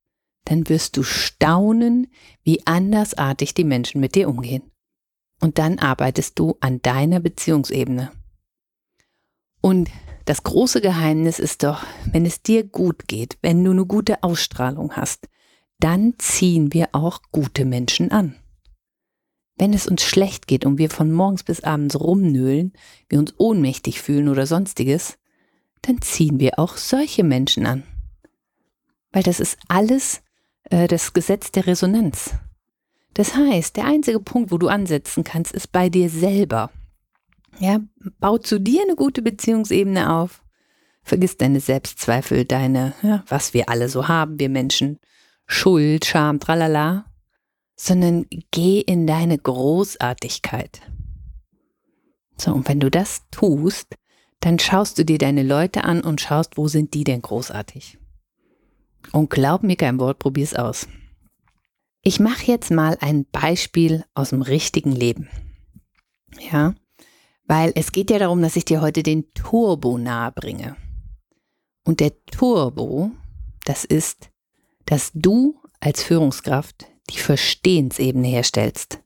dann 0.44 0.68
wirst 0.68 0.96
du 0.96 1.02
staunen, 1.02 2.08
wie 2.42 2.66
andersartig 2.66 3.54
die 3.54 3.64
Menschen 3.64 4.00
mit 4.00 4.14
dir 4.14 4.28
umgehen. 4.28 4.62
Und 5.40 5.58
dann 5.58 5.78
arbeitest 5.78 6.38
du 6.38 6.56
an 6.60 6.82
deiner 6.82 7.20
Beziehungsebene. 7.20 8.10
Und 9.60 9.90
das 10.24 10.42
große 10.42 10.80
Geheimnis 10.80 11.38
ist 11.38 11.62
doch, 11.62 11.84
wenn 12.12 12.26
es 12.26 12.42
dir 12.42 12.64
gut 12.64 13.08
geht, 13.08 13.38
wenn 13.40 13.64
du 13.64 13.70
eine 13.70 13.86
gute 13.86 14.22
Ausstrahlung 14.22 14.92
hast, 14.92 15.28
dann 15.80 16.14
ziehen 16.18 16.72
wir 16.72 16.88
auch 16.92 17.22
gute 17.32 17.64
Menschen 17.64 18.10
an. 18.10 18.34
Wenn 19.56 19.72
es 19.72 19.86
uns 19.86 20.02
schlecht 20.02 20.46
geht 20.46 20.64
und 20.66 20.78
wir 20.78 20.90
von 20.90 21.10
morgens 21.10 21.42
bis 21.42 21.64
abends 21.64 21.98
rumnöhlen, 21.98 22.72
wir 23.08 23.18
uns 23.18 23.34
ohnmächtig 23.38 24.00
fühlen 24.00 24.28
oder 24.28 24.46
sonstiges, 24.46 25.18
dann 25.82 26.00
ziehen 26.02 26.38
wir 26.38 26.58
auch 26.58 26.76
solche 26.76 27.24
Menschen 27.24 27.66
an. 27.66 27.84
Weil 29.10 29.22
das 29.22 29.40
ist 29.40 29.58
alles 29.68 30.22
äh, 30.64 30.86
das 30.86 31.12
Gesetz 31.12 31.50
der 31.50 31.66
Resonanz. 31.66 32.34
Das 33.14 33.34
heißt, 33.34 33.76
der 33.76 33.86
einzige 33.86 34.20
Punkt, 34.20 34.52
wo 34.52 34.58
du 34.58 34.68
ansetzen 34.68 35.24
kannst, 35.24 35.52
ist 35.52 35.72
bei 35.72 35.88
dir 35.88 36.08
selber. 36.08 36.70
Ja, 37.58 37.80
bau 38.20 38.38
zu 38.38 38.60
dir 38.60 38.82
eine 38.82 38.94
gute 38.94 39.22
Beziehungsebene 39.22 40.12
auf. 40.12 40.42
Vergiss 41.02 41.36
deine 41.36 41.60
Selbstzweifel, 41.60 42.44
deine, 42.44 42.94
ja, 43.02 43.24
was 43.28 43.54
wir 43.54 43.68
alle 43.68 43.88
so 43.88 44.08
haben, 44.08 44.38
wir 44.38 44.48
Menschen, 44.48 44.98
Schuld, 45.46 46.04
Scham, 46.04 46.38
tralala, 46.38 47.06
sondern 47.74 48.26
geh 48.50 48.80
in 48.80 49.06
deine 49.06 49.38
Großartigkeit. 49.38 50.82
So, 52.36 52.52
und 52.52 52.68
wenn 52.68 52.80
du 52.80 52.90
das 52.90 53.22
tust, 53.30 53.96
dann 54.40 54.58
schaust 54.58 54.98
du 54.98 55.04
dir 55.04 55.18
deine 55.18 55.42
Leute 55.42 55.84
an 55.84 56.02
und 56.02 56.20
schaust, 56.20 56.56
wo 56.56 56.68
sind 56.68 56.94
die 56.94 57.04
denn 57.04 57.22
großartig. 57.22 57.98
Und 59.12 59.30
glaub 59.30 59.62
mir 59.62 59.76
kein 59.76 59.98
Wort, 59.98 60.18
probier's 60.18 60.54
aus. 60.54 60.86
Ich 62.02 62.20
mache 62.20 62.46
jetzt 62.46 62.70
mal 62.70 62.96
ein 63.00 63.26
Beispiel 63.26 64.04
aus 64.14 64.30
dem 64.30 64.42
richtigen 64.42 64.92
Leben. 64.92 65.28
Ja, 66.50 66.74
weil 67.46 67.72
es 67.74 67.92
geht 67.92 68.10
ja 68.10 68.18
darum, 68.18 68.42
dass 68.42 68.56
ich 68.56 68.64
dir 68.64 68.80
heute 68.80 69.02
den 69.02 69.32
Turbo 69.32 69.98
nahe 69.98 70.32
bringe. 70.32 70.76
Und 71.84 72.00
der 72.00 72.12
Turbo, 72.26 73.10
das 73.64 73.84
ist, 73.84 74.30
dass 74.84 75.10
du 75.14 75.60
als 75.80 76.02
Führungskraft 76.02 76.86
die 77.10 77.18
Verstehensebene 77.18 78.28
herstellst. 78.28 79.00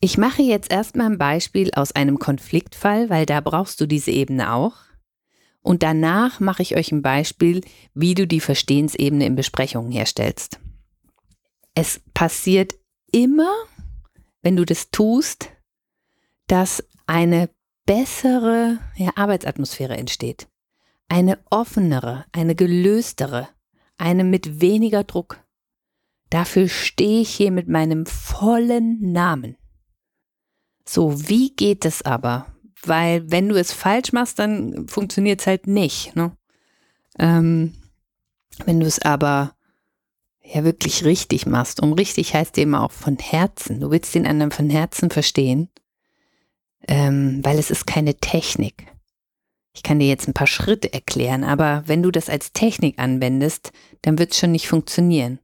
Ich 0.00 0.16
mache 0.16 0.42
jetzt 0.42 0.72
erstmal 0.72 1.06
ein 1.06 1.18
Beispiel 1.18 1.70
aus 1.74 1.92
einem 1.92 2.18
Konfliktfall, 2.18 3.10
weil 3.10 3.26
da 3.26 3.40
brauchst 3.40 3.80
du 3.80 3.86
diese 3.86 4.12
Ebene 4.12 4.52
auch. 4.52 4.76
Und 5.60 5.82
danach 5.82 6.40
mache 6.40 6.62
ich 6.62 6.76
euch 6.76 6.90
ein 6.90 7.02
Beispiel, 7.02 7.60
wie 7.92 8.14
du 8.14 8.26
die 8.26 8.40
Verstehensebene 8.40 9.26
in 9.26 9.36
Besprechungen 9.36 9.92
herstellst. 9.92 10.58
Es 11.80 11.98
passiert 12.12 12.74
immer, 13.10 13.50
wenn 14.42 14.54
du 14.54 14.66
das 14.66 14.90
tust, 14.90 15.48
dass 16.46 16.84
eine 17.06 17.48
bessere 17.86 18.80
ja, 18.96 19.12
Arbeitsatmosphäre 19.14 19.96
entsteht. 19.96 20.46
Eine 21.08 21.38
offenere, 21.48 22.26
eine 22.32 22.54
gelöstere, 22.54 23.48
eine 23.96 24.24
mit 24.24 24.60
weniger 24.60 25.04
Druck. 25.04 25.42
Dafür 26.28 26.68
stehe 26.68 27.22
ich 27.22 27.30
hier 27.30 27.50
mit 27.50 27.66
meinem 27.66 28.04
vollen 28.04 29.12
Namen. 29.12 29.56
So, 30.86 31.30
wie 31.30 31.56
geht 31.56 31.86
es 31.86 32.02
aber? 32.02 32.54
Weil 32.82 33.30
wenn 33.30 33.48
du 33.48 33.58
es 33.58 33.72
falsch 33.72 34.12
machst, 34.12 34.38
dann 34.38 34.86
funktioniert 34.86 35.40
es 35.40 35.46
halt 35.46 35.66
nicht. 35.66 36.14
Ne? 36.14 36.36
Ähm, 37.18 37.72
wenn 38.66 38.80
du 38.80 38.86
es 38.86 38.98
aber 38.98 39.54
ja 40.52 40.64
wirklich 40.64 41.04
richtig 41.04 41.46
machst, 41.46 41.82
um 41.82 41.92
richtig 41.92 42.34
heißt 42.34 42.58
eben 42.58 42.74
auch 42.74 42.92
von 42.92 43.16
Herzen, 43.16 43.80
du 43.80 43.90
willst 43.90 44.14
den 44.14 44.26
anderen 44.26 44.50
von 44.50 44.70
Herzen 44.70 45.10
verstehen, 45.10 45.68
ähm, 46.88 47.40
weil 47.42 47.58
es 47.58 47.70
ist 47.70 47.86
keine 47.86 48.14
Technik. 48.14 48.86
Ich 49.72 49.82
kann 49.82 50.00
dir 50.00 50.08
jetzt 50.08 50.26
ein 50.26 50.34
paar 50.34 50.48
Schritte 50.48 50.92
erklären, 50.92 51.44
aber 51.44 51.84
wenn 51.86 52.02
du 52.02 52.10
das 52.10 52.28
als 52.28 52.52
Technik 52.52 52.98
anwendest, 52.98 53.72
dann 54.02 54.18
wird 54.18 54.32
es 54.32 54.38
schon 54.38 54.52
nicht 54.52 54.68
funktionieren 54.68 55.38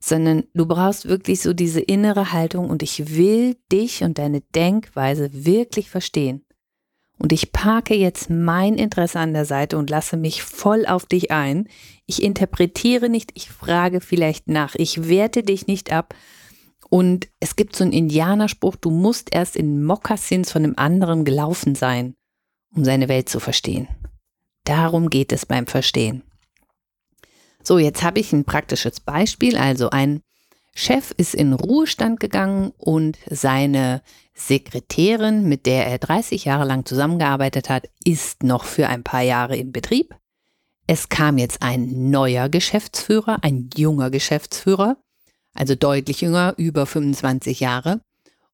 sondern 0.00 0.44
du 0.54 0.66
brauchst 0.66 1.06
wirklich 1.06 1.42
so 1.42 1.52
diese 1.52 1.80
innere 1.80 2.32
Haltung 2.32 2.70
und 2.70 2.82
ich 2.82 3.16
will 3.16 3.56
dich 3.70 4.02
und 4.02 4.18
deine 4.18 4.40
Denkweise 4.40 5.30
wirklich 5.32 5.90
verstehen. 5.90 6.42
Und 7.20 7.32
ich 7.34 7.52
parke 7.52 7.94
jetzt 7.94 8.30
mein 8.30 8.76
Interesse 8.76 9.20
an 9.20 9.34
der 9.34 9.44
Seite 9.44 9.76
und 9.76 9.90
lasse 9.90 10.16
mich 10.16 10.42
voll 10.42 10.86
auf 10.86 11.04
dich 11.04 11.30
ein. 11.30 11.68
Ich 12.06 12.22
interpretiere 12.22 13.10
nicht, 13.10 13.32
ich 13.34 13.50
frage 13.50 14.00
vielleicht 14.00 14.48
nach, 14.48 14.74
ich 14.74 15.06
werte 15.06 15.42
dich 15.42 15.66
nicht 15.66 15.92
ab. 15.92 16.14
Und 16.88 17.28
es 17.38 17.56
gibt 17.56 17.76
so 17.76 17.84
einen 17.84 17.92
Indianerspruch, 17.92 18.74
du 18.76 18.90
musst 18.90 19.34
erst 19.34 19.54
in 19.54 19.84
Mokassins 19.84 20.50
von 20.50 20.64
einem 20.64 20.74
anderen 20.76 21.26
gelaufen 21.26 21.74
sein, 21.74 22.14
um 22.74 22.86
seine 22.86 23.08
Welt 23.08 23.28
zu 23.28 23.38
verstehen. 23.38 23.86
Darum 24.64 25.10
geht 25.10 25.30
es 25.30 25.44
beim 25.44 25.66
Verstehen. 25.66 26.22
So, 27.62 27.78
jetzt 27.78 28.02
habe 28.02 28.18
ich 28.18 28.32
ein 28.32 28.46
praktisches 28.46 28.98
Beispiel. 28.98 29.58
Also 29.58 29.90
ein 29.90 30.22
Chef 30.74 31.12
ist 31.16 31.34
in 31.34 31.52
Ruhestand 31.52 32.20
gegangen 32.20 32.72
und 32.78 33.18
seine 33.28 34.02
Sekretärin, 34.34 35.48
mit 35.48 35.66
der 35.66 35.86
er 35.86 35.98
30 35.98 36.44
Jahre 36.44 36.64
lang 36.64 36.86
zusammengearbeitet 36.86 37.68
hat, 37.68 37.88
ist 38.04 38.42
noch 38.42 38.64
für 38.64 38.88
ein 38.88 39.02
paar 39.02 39.22
Jahre 39.22 39.56
im 39.56 39.72
Betrieb. 39.72 40.14
Es 40.86 41.08
kam 41.08 41.38
jetzt 41.38 41.62
ein 41.62 42.10
neuer 42.10 42.48
Geschäftsführer, 42.48 43.38
ein 43.42 43.70
junger 43.76 44.10
Geschäftsführer, 44.10 44.96
also 45.54 45.74
deutlich 45.74 46.20
jünger, 46.20 46.54
über 46.56 46.86
25 46.86 47.60
Jahre. 47.60 48.00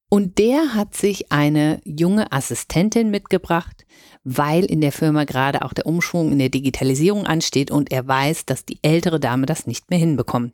Und 0.08 0.38
der 0.38 0.74
hat 0.74 0.94
sich 0.94 1.32
eine 1.32 1.80
junge 1.84 2.30
Assistentin 2.32 3.10
mitgebracht, 3.10 3.86
weil 4.22 4.64
in 4.64 4.80
der 4.80 4.92
Firma 4.92 5.24
gerade 5.24 5.62
auch 5.62 5.72
der 5.72 5.86
Umschwung 5.86 6.32
in 6.32 6.38
der 6.38 6.48
Digitalisierung 6.48 7.26
ansteht 7.26 7.70
und 7.70 7.90
er 7.90 8.06
weiß, 8.06 8.46
dass 8.46 8.64
die 8.64 8.78
ältere 8.82 9.18
Dame 9.18 9.46
das 9.46 9.66
nicht 9.66 9.90
mehr 9.90 9.98
hinbekommt. 9.98 10.52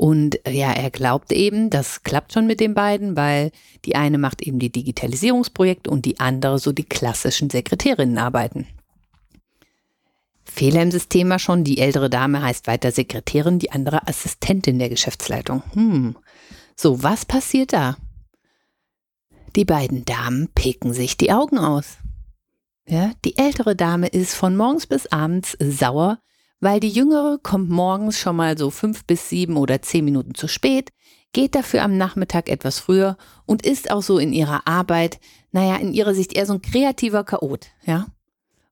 Und 0.00 0.46
äh, 0.46 0.52
ja, 0.52 0.72
er 0.72 0.90
glaubt 0.90 1.30
eben, 1.30 1.68
das 1.68 2.04
klappt 2.04 2.32
schon 2.32 2.46
mit 2.46 2.58
den 2.58 2.72
beiden, 2.72 3.16
weil 3.16 3.52
die 3.84 3.96
eine 3.96 4.16
macht 4.16 4.40
eben 4.40 4.58
die 4.58 4.72
Digitalisierungsprojekte 4.72 5.90
und 5.90 6.06
die 6.06 6.18
andere 6.20 6.58
so 6.58 6.72
die 6.72 6.84
klassischen 6.84 7.50
Sekretärinnenarbeiten. 7.50 8.66
Fehler 10.42 10.80
im 10.80 10.90
System 10.90 11.28
war 11.28 11.38
schon, 11.38 11.64
die 11.64 11.76
ältere 11.76 12.08
Dame 12.08 12.40
heißt 12.40 12.66
weiter 12.66 12.92
Sekretärin, 12.92 13.58
die 13.58 13.72
andere 13.72 14.08
Assistentin 14.08 14.78
der 14.78 14.88
Geschäftsleitung. 14.88 15.62
Hm. 15.74 16.16
So, 16.76 17.02
was 17.02 17.26
passiert 17.26 17.74
da? 17.74 17.98
Die 19.54 19.66
beiden 19.66 20.06
Damen 20.06 20.48
picken 20.54 20.94
sich 20.94 21.18
die 21.18 21.30
Augen 21.30 21.58
aus. 21.58 21.98
Ja, 22.88 23.12
die 23.26 23.36
ältere 23.36 23.76
Dame 23.76 24.06
ist 24.06 24.34
von 24.34 24.56
morgens 24.56 24.86
bis 24.86 25.08
abends 25.08 25.58
sauer, 25.60 26.20
weil 26.60 26.80
die 26.80 26.90
jüngere 26.90 27.38
kommt 27.42 27.70
morgens 27.70 28.18
schon 28.18 28.36
mal 28.36 28.56
so 28.56 28.70
fünf 28.70 29.04
bis 29.04 29.28
sieben 29.28 29.56
oder 29.56 29.82
zehn 29.82 30.04
Minuten 30.04 30.34
zu 30.34 30.46
spät, 30.46 30.90
geht 31.32 31.54
dafür 31.54 31.82
am 31.82 31.96
Nachmittag 31.96 32.48
etwas 32.48 32.78
früher 32.78 33.16
und 33.46 33.64
ist 33.64 33.90
auch 33.90 34.02
so 34.02 34.18
in 34.18 34.32
ihrer 34.32 34.66
Arbeit, 34.66 35.20
naja, 35.52 35.76
in 35.76 35.92
ihrer 35.92 36.14
Sicht 36.14 36.34
eher 36.34 36.46
so 36.46 36.54
ein 36.54 36.62
kreativer 36.62 37.24
Chaot, 37.24 37.68
ja. 37.84 38.06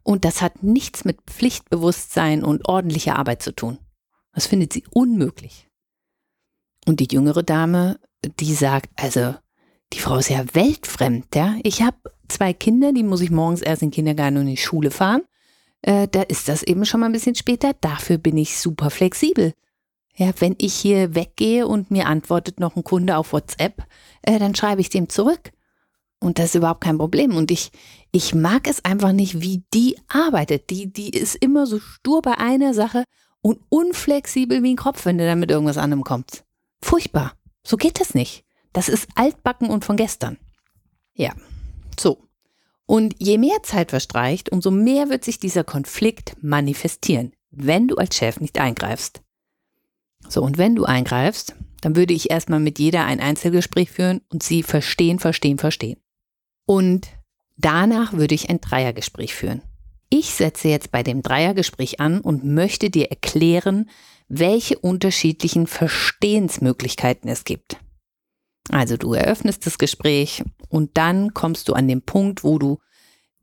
Und 0.03 0.25
das 0.25 0.41
hat 0.41 0.63
nichts 0.63 1.05
mit 1.05 1.19
Pflichtbewusstsein 1.27 2.43
und 2.43 2.67
ordentlicher 2.67 3.17
Arbeit 3.17 3.43
zu 3.43 3.55
tun. 3.55 3.79
Das 4.33 4.47
findet 4.47 4.73
sie 4.73 4.85
unmöglich. 4.91 5.69
Und 6.87 7.01
die 7.01 7.09
jüngere 7.11 7.43
Dame, 7.43 8.01
die 8.41 8.55
sagt, 8.55 8.89
also, 8.97 9.35
die 9.93 10.01
Frau 10.01 10.17
ist 10.17 10.31
ja 10.31 10.45
weltfremd, 10.55 11.35
ja. 11.35 11.57
Ich 11.63 11.83
habe 11.83 11.97
zwei 12.29 12.53
Kinder, 12.53 12.93
die 12.93 13.03
muss 13.03 13.21
ich 13.21 13.31
morgens 13.31 13.61
erst 13.61 13.83
in 13.83 13.89
den 13.89 13.95
Kindergarten 13.95 14.37
und 14.37 14.43
in 14.45 14.51
die 14.51 14.57
Schule 14.57 14.91
fahren. 14.91 15.23
Äh, 15.83 16.09
da 16.09 16.23
ist 16.23 16.49
das 16.49 16.63
eben 16.63 16.85
schon 16.85 17.01
mal 17.01 17.07
ein 17.07 17.13
bisschen 17.13 17.35
später. 17.35 17.73
Dafür 17.81 18.19
bin 18.19 18.37
ich 18.37 18.59
super 18.59 18.91
flexibel. 18.91 19.55
Ja, 20.17 20.33
wenn 20.41 20.57
ich 20.59 20.75
hier 20.75 21.15
weggehe 21.15 21.67
und 21.67 21.91
mir 21.91 22.07
antwortet 22.07 22.59
noch 22.59 22.75
ein 22.75 22.83
Kunde 22.83 23.17
auf 23.17 23.33
WhatsApp, 23.33 23.85
äh, 24.23 24.39
dann 24.39 24.55
schreibe 24.55 24.81
ich 24.81 24.91
dem 24.91 25.09
zurück. 25.09 25.53
Und 26.21 26.39
das 26.41 26.47
ist 26.47 26.55
überhaupt 26.57 26.81
kein 26.81 26.99
Problem. 26.99 27.37
Und 27.37 27.53
ich, 27.53 27.71
ich 28.11 28.35
mag 28.35 28.67
es 28.69 28.85
einfach 28.85 29.13
nicht, 29.13 29.41
wie 29.41 29.63
die 29.73 29.97
arbeitet. 30.09 30.71
Die, 30.71 30.93
die 30.93 31.11
ist 31.11 31.37
immer 31.37 31.67
so 31.67 31.79
stur 31.79 32.23
bei 32.23 32.37
einer 32.37 32.75
Sache 32.75 33.05
und 33.41 33.61
unflexibel 33.69 34.63
wie 34.65 34.73
ein 34.73 34.77
Kopf, 34.77 35.05
wenn 35.05 35.19
du 35.19 35.25
dann 35.25 35.39
mit 35.39 35.51
irgendwas 35.51 35.79
anderem 35.79 36.03
kommst. 36.03 36.45
Furchtbar. 36.83 37.35
So 37.63 37.77
geht 37.77 38.01
das 38.01 38.15
nicht. 38.15 38.45
Das 38.73 38.89
ist 38.89 39.09
altbacken 39.15 39.71
und 39.71 39.85
von 39.85 39.97
gestern. 39.97 40.39
Ja, 41.15 41.33
so. 41.99 42.28
Und 42.89 43.17
je 43.19 43.37
mehr 43.37 43.63
Zeit 43.65 43.91
verstreicht, 43.91 44.51
umso 44.51 44.71
mehr 44.71 45.11
wird 45.11 45.23
sich 45.23 45.39
dieser 45.39 45.63
Konflikt 45.63 46.37
manifestieren, 46.41 47.35
wenn 47.51 47.87
du 47.87 47.97
als 47.97 48.17
Chef 48.17 48.41
nicht 48.41 48.59
eingreifst. 48.59 49.21
So, 50.27 50.43
und 50.43 50.57
wenn 50.57 50.75
du 50.75 50.87
eingreifst, 50.87 51.55
dann 51.83 51.97
würde 51.97 52.15
ich 52.15 52.31
erstmal 52.31 52.61
mit 52.61 52.79
jeder 52.79 53.05
ein 53.05 53.21
Einzelgespräch 53.21 53.91
führen 53.91 54.23
und 54.31 54.43
sie 54.43 54.63
verstehen, 54.63 55.19
verstehen, 55.19 55.59
verstehen. 55.59 55.99
Und 56.65 57.09
danach 57.59 58.15
würde 58.15 58.35
ich 58.35 58.49
ein 58.49 58.63
Dreiergespräch 58.63 59.35
führen. 59.35 59.61
Ich 60.09 60.31
setze 60.31 60.69
jetzt 60.69 60.91
bei 60.91 61.03
dem 61.03 61.21
Dreiergespräch 61.21 62.01
an 62.01 62.23
und 62.23 62.47
möchte 62.47 62.89
dir 62.89 63.11
erklären, 63.11 63.91
welche 64.29 64.79
unterschiedlichen 64.79 65.67
Verstehensmöglichkeiten 65.67 67.29
es 67.29 67.45
gibt. 67.45 67.77
Also 68.71 68.97
du 68.97 69.15
eröffnest 69.15 69.67
das 69.67 69.79
Gespräch 69.79 70.43
und 70.69 70.97
dann 70.97 71.35
kommst 71.35 71.69
du 71.69 71.73
an 71.73 71.89
den 71.89 72.03
Punkt, 72.03 72.45
wo 72.45 72.59
du, 72.59 72.79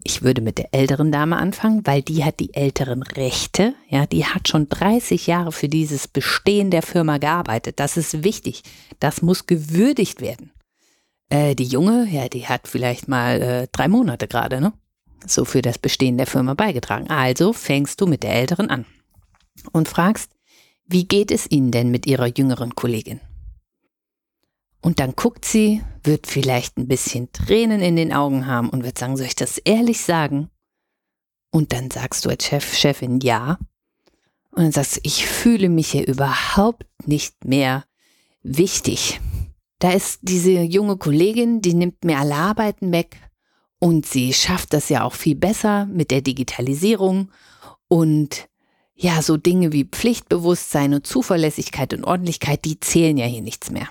ich 0.03 0.21
würde 0.21 0.41
mit 0.41 0.57
der 0.57 0.73
älteren 0.73 1.11
Dame 1.11 1.37
anfangen, 1.37 1.81
weil 1.85 2.01
die 2.01 2.23
hat 2.23 2.39
die 2.39 2.53
älteren 2.53 3.01
Rechte, 3.01 3.73
ja, 3.89 4.05
die 4.05 4.25
hat 4.25 4.47
schon 4.47 4.69
30 4.69 5.25
Jahre 5.25 5.51
für 5.51 5.67
dieses 5.67 6.07
Bestehen 6.07 6.69
der 6.69 6.83
Firma 6.83 7.17
gearbeitet. 7.17 7.79
Das 7.79 7.97
ist 7.97 8.23
wichtig. 8.23 8.61
Das 8.99 9.21
muss 9.23 9.47
gewürdigt 9.47 10.21
werden. 10.21 10.51
Äh, 11.29 11.55
die 11.55 11.63
Junge, 11.63 12.07
ja, 12.11 12.29
die 12.29 12.45
hat 12.47 12.67
vielleicht 12.67 13.07
mal 13.07 13.41
äh, 13.41 13.67
drei 13.71 13.87
Monate 13.87 14.27
gerade, 14.27 14.61
ne? 14.61 14.73
So 15.25 15.43
für 15.43 15.63
das 15.63 15.79
Bestehen 15.79 16.17
der 16.17 16.27
Firma 16.27 16.53
beigetragen. 16.53 17.09
Also 17.09 17.51
fängst 17.51 17.99
du 17.99 18.05
mit 18.05 18.21
der 18.21 18.35
älteren 18.35 18.69
an 18.69 18.85
und 19.71 19.87
fragst, 19.87 20.31
wie 20.85 21.07
geht 21.07 21.31
es 21.31 21.49
Ihnen 21.49 21.71
denn 21.71 21.89
mit 21.89 22.05
Ihrer 22.05 22.27
jüngeren 22.27 22.75
Kollegin? 22.75 23.21
Und 24.85 24.99
dann 24.99 25.15
guckt 25.15 25.45
sie, 25.45 25.81
wird 26.03 26.27
vielleicht 26.27 26.77
ein 26.77 26.87
bisschen 26.87 27.31
Tränen 27.31 27.81
in 27.81 27.95
den 27.95 28.13
Augen 28.13 28.45
haben 28.45 28.69
und 28.69 28.83
wird 28.83 28.99
sagen, 28.99 29.17
soll 29.17 29.25
ich 29.25 29.33
das 29.33 29.57
ehrlich 29.57 30.01
sagen? 30.01 30.51
Und 31.49 31.73
dann 31.73 31.89
sagst 31.89 32.23
du 32.23 32.29
als 32.29 32.45
Chef, 32.45 32.75
Chefin 32.75 33.19
ja. 33.19 33.57
Und 34.51 34.61
dann 34.61 34.71
sagst 34.71 34.97
du, 34.97 34.99
ich 35.01 35.25
fühle 35.25 35.69
mich 35.69 35.89
hier 35.89 36.07
überhaupt 36.07 36.85
nicht 37.03 37.45
mehr 37.45 37.85
wichtig. 38.43 39.19
Da 39.79 39.89
ist 39.91 40.19
diese 40.21 40.51
junge 40.51 40.97
Kollegin, 40.97 41.61
die 41.63 41.73
nimmt 41.73 42.03
mir 42.03 42.19
alle 42.19 42.35
Arbeiten 42.35 42.91
weg 42.91 43.17
und 43.79 44.05
sie 44.05 44.33
schafft 44.33 44.71
das 44.71 44.89
ja 44.89 45.03
auch 45.03 45.13
viel 45.13 45.35
besser 45.35 45.87
mit 45.87 46.11
der 46.11 46.21
Digitalisierung 46.21 47.31
und 47.87 48.49
ja, 48.93 49.23
so 49.23 49.35
Dinge 49.35 49.71
wie 49.71 49.85
Pflichtbewusstsein 49.85 50.93
und 50.93 51.07
Zuverlässigkeit 51.07 51.91
und 51.95 52.03
Ordentlichkeit, 52.03 52.63
die 52.65 52.79
zählen 52.79 53.17
ja 53.17 53.25
hier 53.25 53.41
nichts 53.41 53.71
mehr. 53.71 53.89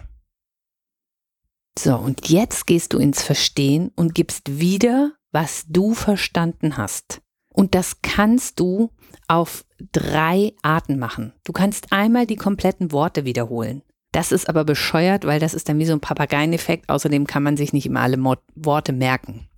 So, 1.79 1.97
und 1.97 2.29
jetzt 2.29 2.67
gehst 2.67 2.93
du 2.93 2.99
ins 2.99 3.23
Verstehen 3.23 3.91
und 3.97 4.15
gibst 4.15 4.61
wieder, 4.61 5.13
was 5.33 5.65
du 5.69 5.95
verstanden 5.95 6.77
hast. 6.77 7.21
Und 7.49 7.75
das 7.75 8.01
kannst 8.03 8.61
du 8.61 8.91
auf 9.29 9.65
drei 9.93 10.55
Arten 10.63 10.99
machen. 10.99 11.33
Du 11.45 11.53
kannst 11.53 11.93
einmal 11.93 12.27
die 12.27 12.37
kompletten 12.37 12.93
Worte 12.93 13.25
wiederholen. 13.25 13.83
Das 14.13 14.31
ist 14.31 14.49
aber 14.49 14.65
bescheuert, 14.65 15.25
weil 15.25 15.41
das 15.41 15.55
ist 15.55 15.69
dann 15.69 15.79
wie 15.79 15.87
so 15.87 15.93
ein 15.93 16.01
Papageieneffekt. 16.01 16.89
Außerdem 16.89 17.27
kann 17.27 17.43
man 17.43 17.57
sich 17.57 17.73
nicht 17.73 17.87
immer 17.87 18.01
alle 18.01 18.19
Worte 18.55 18.93
merken. 18.93 19.49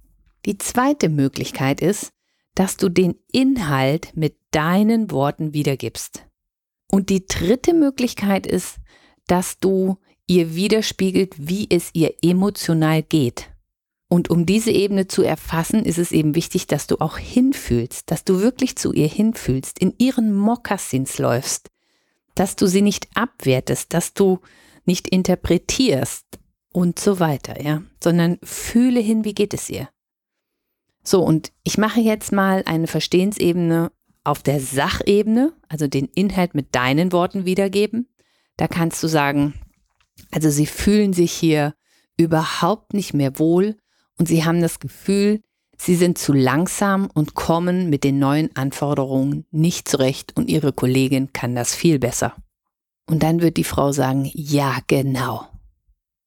Die 0.46 0.56
zweite 0.56 1.08
Möglichkeit 1.08 1.80
ist, 1.80 2.10
dass 2.54 2.78
du 2.78 2.88
den 2.88 3.16
Inhalt 3.32 4.16
mit 4.16 4.38
deinen 4.50 5.10
Worten 5.10 5.52
wiedergibst. 5.52 6.26
Und 6.90 7.10
die 7.10 7.26
dritte 7.26 7.74
Möglichkeit 7.74 8.46
ist, 8.46 8.78
dass 9.26 9.58
du 9.58 9.98
ihr 10.26 10.54
widerspiegelt, 10.54 11.34
wie 11.38 11.66
es 11.70 11.90
ihr 11.92 12.14
emotional 12.22 13.02
geht. 13.02 13.50
Und 14.08 14.30
um 14.30 14.46
diese 14.46 14.70
Ebene 14.70 15.08
zu 15.08 15.22
erfassen, 15.22 15.84
ist 15.84 15.98
es 15.98 16.12
eben 16.12 16.34
wichtig, 16.34 16.66
dass 16.66 16.86
du 16.86 16.96
auch 17.00 17.18
hinfühlst, 17.18 18.10
dass 18.10 18.24
du 18.24 18.40
wirklich 18.40 18.76
zu 18.76 18.92
ihr 18.92 19.08
hinfühlst, 19.08 19.78
in 19.78 19.94
ihren 19.98 20.32
Mokassins 20.32 21.18
läufst, 21.18 21.70
dass 22.34 22.54
du 22.54 22.66
sie 22.66 22.82
nicht 22.82 23.08
abwertest, 23.14 23.92
dass 23.94 24.14
du 24.14 24.40
nicht 24.84 25.08
interpretierst 25.08 26.24
und 26.72 26.98
so 26.98 27.18
weiter, 27.18 27.60
ja, 27.60 27.82
sondern 28.02 28.38
fühle 28.44 29.00
hin, 29.00 29.24
wie 29.24 29.34
geht 29.34 29.54
es 29.54 29.68
ihr. 29.68 29.88
So, 31.02 31.22
und 31.22 31.52
ich 31.64 31.78
mache 31.78 32.00
jetzt 32.00 32.32
mal 32.32 32.62
eine 32.66 32.86
Verstehensebene 32.86 33.90
auf 34.22 34.42
der 34.42 34.60
Sachebene, 34.60 35.52
also 35.68 35.86
den 35.86 36.06
Inhalt 36.14 36.54
mit 36.54 36.74
deinen 36.74 37.12
Worten 37.12 37.44
wiedergeben. 37.44 38.08
Da 38.56 38.68
kannst 38.68 39.02
du 39.02 39.08
sagen, 39.08 39.54
also 40.30 40.50
sie 40.50 40.66
fühlen 40.66 41.12
sich 41.12 41.32
hier 41.32 41.74
überhaupt 42.16 42.94
nicht 42.94 43.14
mehr 43.14 43.38
wohl 43.38 43.76
und 44.18 44.26
sie 44.26 44.44
haben 44.44 44.60
das 44.60 44.80
Gefühl, 44.80 45.42
sie 45.76 45.94
sind 45.94 46.18
zu 46.18 46.32
langsam 46.32 47.08
und 47.12 47.34
kommen 47.34 47.90
mit 47.90 48.04
den 48.04 48.18
neuen 48.18 48.54
Anforderungen 48.56 49.46
nicht 49.50 49.88
zurecht 49.88 50.36
und 50.36 50.48
ihre 50.48 50.72
Kollegin 50.72 51.32
kann 51.32 51.54
das 51.54 51.74
viel 51.74 51.98
besser. 51.98 52.34
Und 53.06 53.22
dann 53.22 53.40
wird 53.40 53.56
die 53.56 53.64
Frau 53.64 53.92
sagen, 53.92 54.30
ja, 54.34 54.78
genau. 54.86 55.46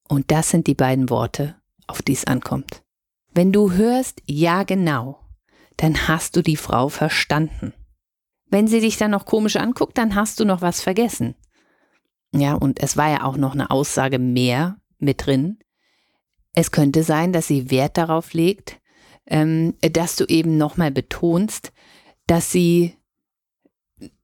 Und 0.08 0.30
das 0.30 0.50
sind 0.50 0.66
die 0.66 0.74
beiden 0.74 1.10
Worte, 1.10 1.56
auf 1.86 2.02
die 2.02 2.12
es 2.12 2.24
ankommt. 2.24 2.82
Wenn 3.32 3.52
du 3.52 3.72
hörst, 3.72 4.22
ja, 4.26 4.62
genau, 4.62 5.20
dann 5.76 6.08
hast 6.08 6.36
du 6.36 6.42
die 6.42 6.56
Frau 6.56 6.88
verstanden. 6.88 7.74
Wenn 8.50 8.66
sie 8.66 8.80
dich 8.80 8.96
dann 8.96 9.12
noch 9.12 9.26
komisch 9.26 9.56
anguckt, 9.56 9.96
dann 9.98 10.14
hast 10.14 10.40
du 10.40 10.44
noch 10.44 10.62
was 10.62 10.80
vergessen. 10.80 11.36
Ja, 12.32 12.54
und 12.54 12.80
es 12.82 12.96
war 12.96 13.10
ja 13.10 13.24
auch 13.24 13.36
noch 13.36 13.54
eine 13.54 13.70
Aussage 13.70 14.18
mehr 14.18 14.76
mit 14.98 15.26
drin. 15.26 15.58
Es 16.52 16.70
könnte 16.70 17.02
sein, 17.02 17.32
dass 17.32 17.46
sie 17.46 17.70
Wert 17.70 17.96
darauf 17.96 18.32
legt, 18.32 18.80
ähm, 19.26 19.74
dass 19.80 20.16
du 20.16 20.24
eben 20.26 20.56
nochmal 20.56 20.90
betonst, 20.90 21.72
dass 22.26 22.50
sie 22.50 22.96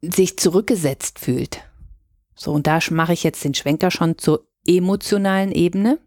sich 0.00 0.38
zurückgesetzt 0.38 1.18
fühlt. 1.18 1.62
So, 2.34 2.52
und 2.52 2.66
da 2.66 2.78
mache 2.90 3.12
ich 3.12 3.22
jetzt 3.22 3.44
den 3.44 3.54
Schwenker 3.54 3.90
schon 3.90 4.18
zur 4.18 4.46
emotionalen 4.66 5.52
Ebene. 5.52 5.98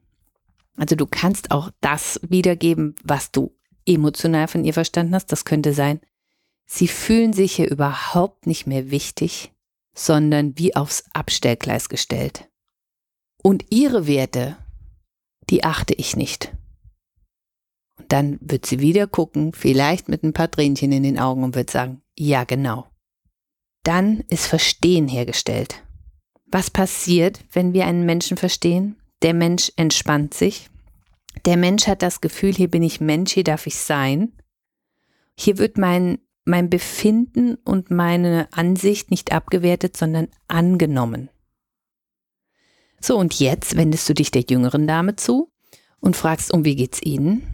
Also 0.78 0.96
du 0.96 1.06
kannst 1.06 1.52
auch 1.52 1.72
das 1.82 2.20
wiedergeben, 2.24 2.96
was 3.04 3.32
du 3.32 3.54
emotional 3.86 4.48
von 4.48 4.64
ihr 4.64 4.74
verstanden 4.74 5.16
hast. 5.16 5.32
Das 5.32 5.46
könnte 5.46 5.74
sein, 5.74 6.00
sie 6.66 6.88
fühlen 6.88 7.34
sich 7.34 7.56
hier 7.56 7.70
überhaupt 7.70 8.48
nicht 8.48 8.68
mehr 8.68 8.92
wichtig, 8.92 9.52
sondern 10.00 10.58
wie 10.58 10.78
aufs 10.78 11.04
Abstellgleis 11.14 11.90
gestellt. 11.90 12.50
Und 13.44 13.66
ihre 13.70 14.08
Werte, 14.08 14.58
die 15.50 15.66
achte 15.66 15.94
ich 15.94 16.16
nicht. 16.16 16.56
Und 17.98 18.10
dann 18.14 18.40
wird 18.40 18.66
sie 18.66 18.80
wieder 18.80 19.08
gucken, 19.08 19.52
vielleicht 19.54 20.08
mit 20.08 20.24
ein 20.24 20.32
paar 20.32 20.50
Tränchen 20.50 20.94
in 20.94 21.04
den 21.04 21.20
Augen 21.20 21.44
und 21.44 21.56
wird 21.56 21.70
sagen, 21.70 22.02
ja 22.18 22.46
genau. 22.46 22.88
Dann 23.84 24.22
ist 24.30 24.48
Verstehen 24.48 25.10
hergestellt. 25.10 25.84
Was 26.46 26.70
passiert, 26.70 27.42
wenn 27.52 27.74
wir 27.74 27.86
einen 27.86 28.06
Menschen 28.06 28.38
verstehen? 28.38 28.96
Der 29.22 29.34
Mensch 29.34 29.70
entspannt 29.76 30.34
sich. 30.34 30.70
Der 31.44 31.58
Mensch 31.58 31.88
hat 31.88 32.02
das 32.02 32.22
Gefühl, 32.22 32.54
hier 32.54 32.70
bin 32.70 32.84
ich 32.84 33.02
Mensch, 33.02 33.34
hier 33.34 33.44
darf 33.44 33.68
ich 33.68 33.76
sein. 33.76 34.32
Hier 35.38 35.58
wird 35.58 35.78
mein 35.78 36.20
mein 36.50 36.70
Befinden 36.70 37.56
und 37.64 37.92
meine 37.92 38.48
Ansicht 38.52 39.12
nicht 39.12 39.32
abgewertet, 39.32 39.96
sondern 39.96 40.28
angenommen. 40.48 41.30
So, 43.00 43.18
und 43.18 43.40
jetzt 43.40 43.78
wendest 43.78 44.10
du 44.10 44.14
dich 44.14 44.32
der 44.32 44.44
jüngeren 44.50 44.88
Dame 44.88 45.16
zu 45.16 45.52
und 46.02 46.18
fragst, 46.18 46.52
um 46.54 46.66
wie 46.66 46.76
geht's 46.76 47.02
Ihnen? 47.02 47.48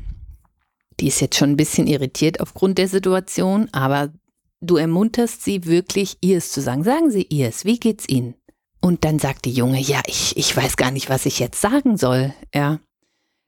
Die 1.00 1.08
ist 1.08 1.20
jetzt 1.20 1.38
schon 1.38 1.52
ein 1.52 1.58
bisschen 1.58 1.88
irritiert 1.88 2.40
aufgrund 2.40 2.78
der 2.78 2.88
Situation, 2.88 3.70
aber 3.72 4.14
du 4.62 4.78
ermunterst 4.78 5.44
sie 5.44 5.66
wirklich, 5.66 6.18
ihr 6.22 6.38
es 6.38 6.52
zu 6.52 6.62
sagen. 6.62 6.84
Sagen 6.84 7.12
Sie 7.12 7.24
ihr 7.24 7.50
es, 7.50 7.66
wie 7.66 7.80
geht's 7.80 8.08
Ihnen? 8.08 8.36
Und 8.82 9.04
dann 9.04 9.20
sagt 9.20 9.46
die 9.46 9.52
Junge, 9.52 9.80
ja, 9.80 10.02
ich, 10.08 10.38
ich 10.38 10.56
weiß 10.56 10.78
gar 10.78 10.92
nicht, 10.92 11.10
was 11.10 11.26
ich 11.26 11.40
jetzt 11.40 11.60
sagen 11.60 11.98
soll, 11.98 12.34
ja. 12.54 12.80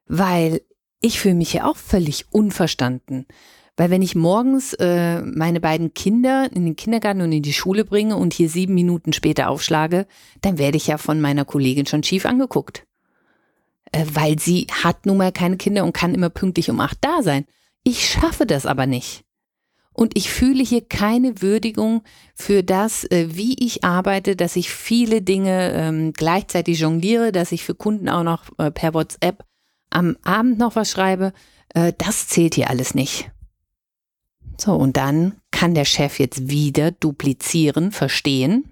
Weil 0.07 0.62
ich 0.99 1.19
fühle 1.19 1.36
mich 1.36 1.53
ja 1.53 1.65
auch 1.65 1.77
völlig 1.77 2.25
unverstanden. 2.31 3.27
Weil 3.78 3.92
wenn 3.92 4.02
ich 4.02 4.16
morgens 4.16 4.74
äh, 4.74 5.22
meine 5.22 5.60
beiden 5.62 5.94
Kinder 5.94 6.50
in 6.52 6.66
den 6.66 6.76
Kindergarten 6.76 7.22
und 7.22 7.32
in 7.32 7.44
die 7.44 7.54
Schule 7.54 7.86
bringe 7.86 8.18
und 8.18 8.34
hier 8.34 8.50
sieben 8.50 8.74
Minuten 8.74 9.13
später 9.13 9.50
aufschlage, 9.50 10.08
dann 10.42 10.58
werde 10.58 10.78
ich 10.78 10.88
ja 10.88 10.98
von 10.98 11.22
meiner 11.22 11.46
Kollegin 11.46 11.86
schon 11.86 12.04
schief 12.04 12.26
angeguckt. 12.26 12.88
Äh, 13.92 14.06
weil 14.12 14.40
sie 14.40 14.66
hat 14.72 15.06
nun 15.06 15.18
mal 15.18 15.32
keine 15.32 15.58
Kinder 15.58 15.86
und 15.86 15.94
kann 15.94 16.16
immer 16.16 16.30
pünktlich 16.30 16.72
um 16.72 16.80
acht 16.80 16.98
da 17.02 17.22
sein. 17.22 17.46
Ich 17.84 18.10
schaffe 18.10 18.48
das 18.48 18.66
aber 18.66 18.88
nicht. 18.88 19.24
Und 19.94 20.18
ich 20.18 20.30
fühle 20.32 20.63
hier 20.63 20.82
keine 20.82 21.42
Würdigung 21.44 22.04
für 22.34 22.63
das, 22.63 23.04
äh, 23.06 23.28
wie 23.30 23.63
ich 23.63 23.84
arbeite, 23.84 24.36
dass 24.36 24.56
ich 24.56 24.72
viele 24.72 25.22
Dinge 25.22 25.72
ähm, 25.74 26.13
gleichzeitig 26.13 26.80
jongliere, 26.80 27.32
dass 27.32 27.52
ich 27.52 27.63
für 27.63 27.76
Kunden 27.76 28.10
auch 28.10 28.24
noch 28.24 28.46
äh, 28.58 28.72
per 28.72 28.96
WhatsApp 28.96 29.44
am 29.92 30.18
Abend 30.24 30.58
noch 30.58 30.76
was 30.76 30.90
schreibe. 30.90 31.32
Äh, 31.76 31.94
das 31.98 32.28
zählt 32.28 32.56
hier 32.56 32.72
alles 32.72 32.96
nicht. 32.96 33.32
So, 34.60 34.74
und 34.74 34.98
dann 34.98 35.39
kann 35.52 35.76
der 35.76 35.86
Chef 35.86 36.20
jetzt 36.20 36.50
wieder 36.50 36.91
duplizieren, 36.91 37.91
verstehen, 37.91 38.65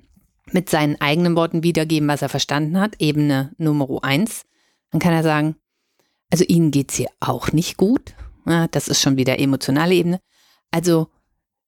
mit 0.51 0.69
seinen 0.69 0.99
eigenen 0.99 1.35
Worten 1.35 1.63
wiedergeben, 1.63 2.07
was 2.07 2.21
er 2.21 2.29
verstanden 2.29 2.79
hat, 2.79 2.95
Ebene 2.99 3.53
Nummer 3.57 4.03
eins. 4.03 4.43
Dann 4.91 4.99
kann 4.99 5.13
er 5.13 5.23
sagen, 5.23 5.55
also 6.31 6.43
Ihnen 6.43 6.71
geht's 6.71 6.95
hier 6.95 7.09
auch 7.19 7.51
nicht 7.51 7.77
gut. 7.77 8.13
Ja, 8.45 8.67
das 8.67 8.87
ist 8.87 9.01
schon 9.01 9.17
wieder 9.17 9.39
emotionale 9.39 9.95
Ebene. 9.95 10.19
Also 10.71 11.07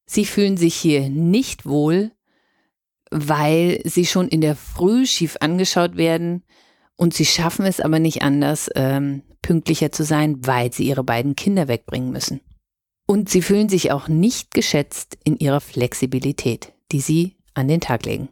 Sie 0.06 0.26
fühlen 0.26 0.58
sich 0.58 0.76
hier 0.76 1.10
nicht 1.10 1.66
wohl, 1.66 2.12
weil 3.12 3.82
Sie 3.84 4.06
schon 4.06 4.28
in 4.28 4.42
der 4.42 4.56
Früh 4.56 5.06
schief 5.06 5.38
angeschaut 5.42 5.98
werden 5.98 6.44
und 6.96 7.14
Sie 7.14 7.26
schaffen 7.26 7.66
es 7.66 7.80
aber 7.80 8.00
nicht 8.00 8.22
anders, 8.22 8.70
ähm, 8.76 9.24
pünktlicher 9.42 9.92
zu 9.92 10.04
sein, 10.04 10.46
weil 10.46 10.72
Sie 10.72 10.88
Ihre 10.88 11.04
beiden 11.04 11.36
Kinder 11.36 11.68
wegbringen 11.68 12.12
müssen. 12.12 12.42
Und 13.08 13.30
sie 13.30 13.42
fühlen 13.42 13.70
sich 13.70 13.92
auch 13.92 14.10
nicht 14.10 14.54
geschätzt 14.54 15.18
in 15.24 15.38
ihrer 15.38 15.62
Flexibilität, 15.62 16.74
die 16.92 17.00
sie 17.00 17.38
an 17.54 17.70
den 17.70 17.80
Tag 17.80 18.06
legen. 18.06 18.30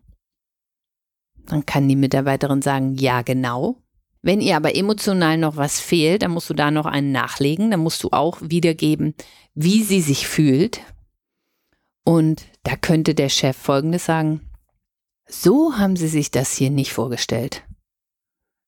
Dann 1.45 1.65
kann 1.65 1.88
die 1.88 1.95
Mitarbeiterin 1.95 2.61
sagen, 2.61 2.95
ja 2.95 3.21
genau. 3.21 3.77
Wenn 4.21 4.41
ihr 4.41 4.57
aber 4.57 4.75
emotional 4.75 5.38
noch 5.38 5.55
was 5.55 5.79
fehlt, 5.79 6.23
dann 6.23 6.31
musst 6.31 6.49
du 6.49 6.53
da 6.53 6.71
noch 6.71 6.85
einen 6.85 7.11
nachlegen. 7.11 7.71
Dann 7.71 7.79
musst 7.79 8.03
du 8.03 8.09
auch 8.11 8.39
wiedergeben, 8.41 9.15
wie 9.53 9.83
sie 9.83 10.01
sich 10.01 10.27
fühlt. 10.27 10.81
Und 12.03 12.45
da 12.63 12.75
könnte 12.75 13.15
der 13.15 13.29
Chef 13.29 13.55
Folgendes 13.55 14.05
sagen. 14.05 14.41
So 15.27 15.77
haben 15.77 15.95
sie 15.95 16.07
sich 16.07 16.31
das 16.31 16.53
hier 16.53 16.69
nicht 16.69 16.91
vorgestellt. 16.91 17.63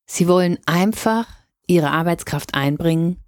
Sie 0.06 0.28
wollen 0.28 0.58
einfach 0.66 1.28
ihre 1.68 1.92
Arbeitskraft 1.92 2.56
einbringen 2.56 3.20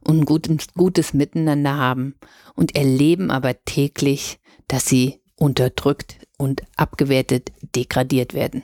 und 0.00 0.20
ein 0.20 0.24
gutes, 0.24 0.68
gutes 0.74 1.14
Miteinander 1.14 1.76
haben 1.76 2.14
und 2.54 2.76
erleben 2.76 3.30
aber 3.30 3.64
täglich, 3.64 4.38
dass 4.66 4.86
sie 4.86 5.20
unterdrückt 5.36 6.18
und 6.36 6.62
abgewertet, 6.76 7.52
degradiert 7.74 8.34
werden. 8.34 8.62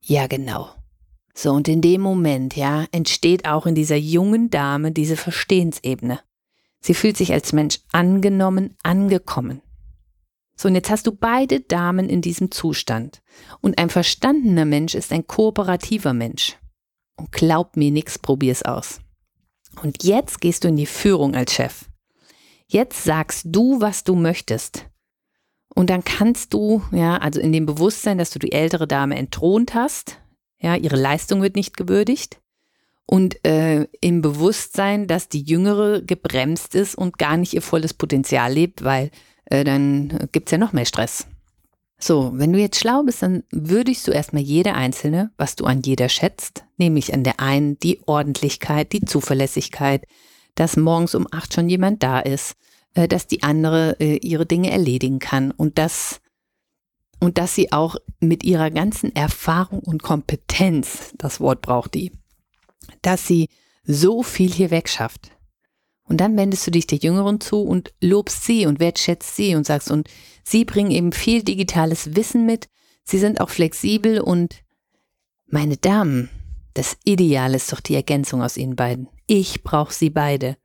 Ja, 0.00 0.26
genau. 0.26 0.70
So, 1.34 1.52
und 1.52 1.68
in 1.68 1.82
dem 1.82 2.00
Moment, 2.00 2.56
ja, 2.56 2.86
entsteht 2.92 3.46
auch 3.46 3.66
in 3.66 3.74
dieser 3.74 3.96
jungen 3.96 4.48
Dame 4.48 4.92
diese 4.92 5.16
Verstehensebene. 5.16 6.20
Sie 6.80 6.94
fühlt 6.94 7.16
sich 7.16 7.32
als 7.32 7.52
Mensch 7.52 7.80
angenommen, 7.92 8.76
angekommen. 8.82 9.60
So, 10.56 10.68
und 10.68 10.74
jetzt 10.74 10.88
hast 10.88 11.06
du 11.06 11.12
beide 11.12 11.60
Damen 11.60 12.08
in 12.08 12.22
diesem 12.22 12.50
Zustand. 12.50 13.22
Und 13.60 13.78
ein 13.78 13.90
verstandener 13.90 14.64
Mensch 14.64 14.94
ist 14.94 15.12
ein 15.12 15.26
kooperativer 15.26 16.14
Mensch. 16.14 16.56
Und 17.16 17.32
glaub 17.32 17.76
mir 17.76 17.90
nix, 17.90 18.18
probier's 18.18 18.62
aus. 18.62 19.00
Und 19.82 20.02
jetzt 20.02 20.40
gehst 20.40 20.64
du 20.64 20.68
in 20.68 20.76
die 20.76 20.86
Führung 20.86 21.34
als 21.34 21.52
Chef. 21.52 21.84
Jetzt 22.66 23.04
sagst 23.04 23.42
du, 23.46 23.80
was 23.80 24.04
du 24.04 24.14
möchtest. 24.14 24.86
Und 25.74 25.90
dann 25.90 26.02
kannst 26.04 26.54
du, 26.54 26.82
ja, 26.90 27.18
also 27.18 27.38
in 27.40 27.52
dem 27.52 27.66
Bewusstsein, 27.66 28.18
dass 28.18 28.30
du 28.30 28.38
die 28.38 28.52
ältere 28.52 28.88
Dame 28.88 29.16
entthront 29.16 29.74
hast, 29.74 30.18
ja, 30.58 30.74
ihre 30.74 30.96
Leistung 30.96 31.42
wird 31.42 31.54
nicht 31.54 31.76
gewürdigt. 31.76 32.40
und 33.06 33.44
äh, 33.46 33.86
im 34.00 34.20
Bewusstsein, 34.20 35.06
dass 35.06 35.28
die 35.28 35.42
Jüngere 35.42 36.02
gebremst 36.02 36.74
ist 36.74 36.96
und 36.96 37.18
gar 37.18 37.36
nicht 37.36 37.54
ihr 37.54 37.62
volles 37.62 37.94
Potenzial 37.94 38.52
lebt, 38.52 38.82
weil 38.84 39.10
äh, 39.46 39.64
dann 39.64 40.28
gibt's 40.32 40.50
ja 40.50 40.58
noch 40.58 40.72
mehr 40.72 40.86
Stress. 40.86 41.26
So, 41.98 42.30
wenn 42.34 42.52
du 42.52 42.58
jetzt 42.58 42.78
schlau 42.78 43.02
bist, 43.02 43.22
dann 43.22 43.42
würdigst 43.50 44.06
du 44.06 44.12
erstmal 44.12 44.42
jede 44.42 44.74
einzelne, 44.74 45.30
was 45.38 45.56
du 45.56 45.64
an 45.64 45.80
jeder 45.82 46.08
schätzt, 46.08 46.64
nämlich 46.76 47.14
an 47.14 47.24
der 47.24 47.40
einen 47.40 47.78
die 47.78 48.00
Ordentlichkeit, 48.06 48.92
die 48.92 49.00
Zuverlässigkeit, 49.00 50.06
dass 50.54 50.76
morgens 50.76 51.14
um 51.14 51.26
acht 51.30 51.54
schon 51.54 51.68
jemand 51.68 52.02
da 52.02 52.20
ist, 52.20 52.54
äh, 52.94 53.08
dass 53.08 53.26
die 53.26 53.42
andere 53.42 53.96
äh, 53.98 54.16
ihre 54.16 54.46
Dinge 54.46 54.70
erledigen 54.70 55.18
kann 55.18 55.50
und 55.50 55.78
dass 55.78 56.20
und 57.18 57.38
dass 57.38 57.54
sie 57.54 57.72
auch 57.72 57.96
mit 58.20 58.44
ihrer 58.44 58.70
ganzen 58.70 59.14
Erfahrung 59.16 59.80
und 59.80 60.02
Kompetenz, 60.02 61.14
das 61.16 61.40
Wort 61.40 61.62
braucht 61.62 61.94
die, 61.94 62.12
dass 63.00 63.26
sie 63.26 63.48
so 63.84 64.22
viel 64.22 64.52
hier 64.52 64.70
wegschafft. 64.70 65.30
Und 66.08 66.18
dann 66.18 66.36
wendest 66.36 66.66
du 66.66 66.70
dich 66.70 66.86
der 66.86 66.98
Jüngeren 66.98 67.40
zu 67.40 67.62
und 67.62 67.92
lobst 68.00 68.44
sie 68.44 68.66
und 68.66 68.78
wertschätzt 68.80 69.34
sie 69.34 69.54
und 69.56 69.66
sagst, 69.66 69.90
und 69.90 70.08
sie 70.44 70.64
bringen 70.64 70.92
eben 70.92 71.12
viel 71.12 71.42
digitales 71.42 72.14
Wissen 72.14 72.46
mit, 72.46 72.68
sie 73.04 73.18
sind 73.18 73.40
auch 73.40 73.50
flexibel 73.50 74.20
und 74.20 74.62
meine 75.48 75.76
Damen, 75.76 76.30
das 76.74 76.96
Ideal 77.04 77.54
ist 77.54 77.72
doch 77.72 77.80
die 77.80 77.94
Ergänzung 77.94 78.42
aus 78.42 78.56
ihnen 78.56 78.76
beiden. 78.76 79.08
Ich 79.26 79.62
brauche 79.62 79.92
sie 79.92 80.10
beide. 80.10 80.56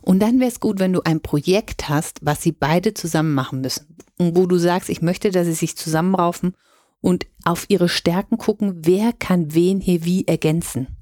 Und 0.00 0.18
dann 0.20 0.40
wäre 0.40 0.50
es 0.50 0.58
gut, 0.58 0.80
wenn 0.80 0.92
du 0.92 1.02
ein 1.02 1.20
Projekt 1.20 1.88
hast, 1.88 2.18
was 2.22 2.42
sie 2.42 2.52
beide 2.52 2.92
zusammen 2.92 3.34
machen 3.34 3.60
müssen. 3.60 3.96
Und 4.18 4.36
wo 4.36 4.46
du 4.46 4.58
sagst, 4.58 4.88
ich 4.90 5.00
möchte, 5.00 5.30
dass 5.30 5.46
sie 5.46 5.52
sich 5.52 5.76
zusammenraufen 5.76 6.56
und 7.00 7.26
auf 7.44 7.66
ihre 7.68 7.88
Stärken 7.88 8.38
gucken, 8.38 8.80
wer 8.84 9.12
kann 9.12 9.54
wen 9.54 9.80
hier 9.80 10.04
wie 10.04 10.26
ergänzen. 10.26 10.96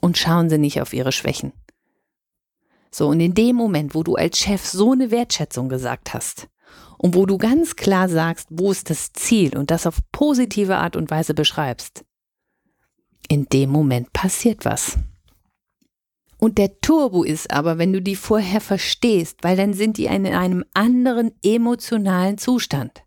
Und 0.00 0.18
schauen 0.18 0.48
sie 0.48 0.58
nicht 0.58 0.80
auf 0.80 0.94
ihre 0.94 1.12
Schwächen. 1.12 1.52
So, 2.94 3.08
und 3.08 3.20
in 3.20 3.32
dem 3.32 3.56
Moment, 3.56 3.94
wo 3.94 4.02
du 4.02 4.16
als 4.16 4.38
Chef 4.38 4.66
so 4.66 4.92
eine 4.92 5.10
Wertschätzung 5.10 5.70
gesagt 5.70 6.12
hast 6.12 6.48
und 6.98 7.14
wo 7.14 7.24
du 7.24 7.38
ganz 7.38 7.74
klar 7.74 8.08
sagst, 8.08 8.48
wo 8.50 8.70
ist 8.70 8.90
das 8.90 9.14
Ziel 9.14 9.56
und 9.56 9.70
das 9.70 9.86
auf 9.86 9.98
positive 10.12 10.76
Art 10.76 10.94
und 10.94 11.10
Weise 11.10 11.32
beschreibst, 11.32 12.04
in 13.28 13.46
dem 13.46 13.70
Moment 13.70 14.12
passiert 14.12 14.66
was. 14.66 14.98
Und 16.38 16.58
der 16.58 16.80
Turbo 16.80 17.22
ist 17.22 17.50
aber, 17.50 17.78
wenn 17.78 17.94
du 17.94 18.02
die 18.02 18.16
vorher 18.16 18.60
verstehst, 18.60 19.38
weil 19.42 19.56
dann 19.56 19.72
sind 19.72 19.96
die 19.96 20.06
in 20.06 20.26
einem 20.26 20.64
anderen 20.74 21.32
emotionalen 21.42 22.36
Zustand. 22.36 23.04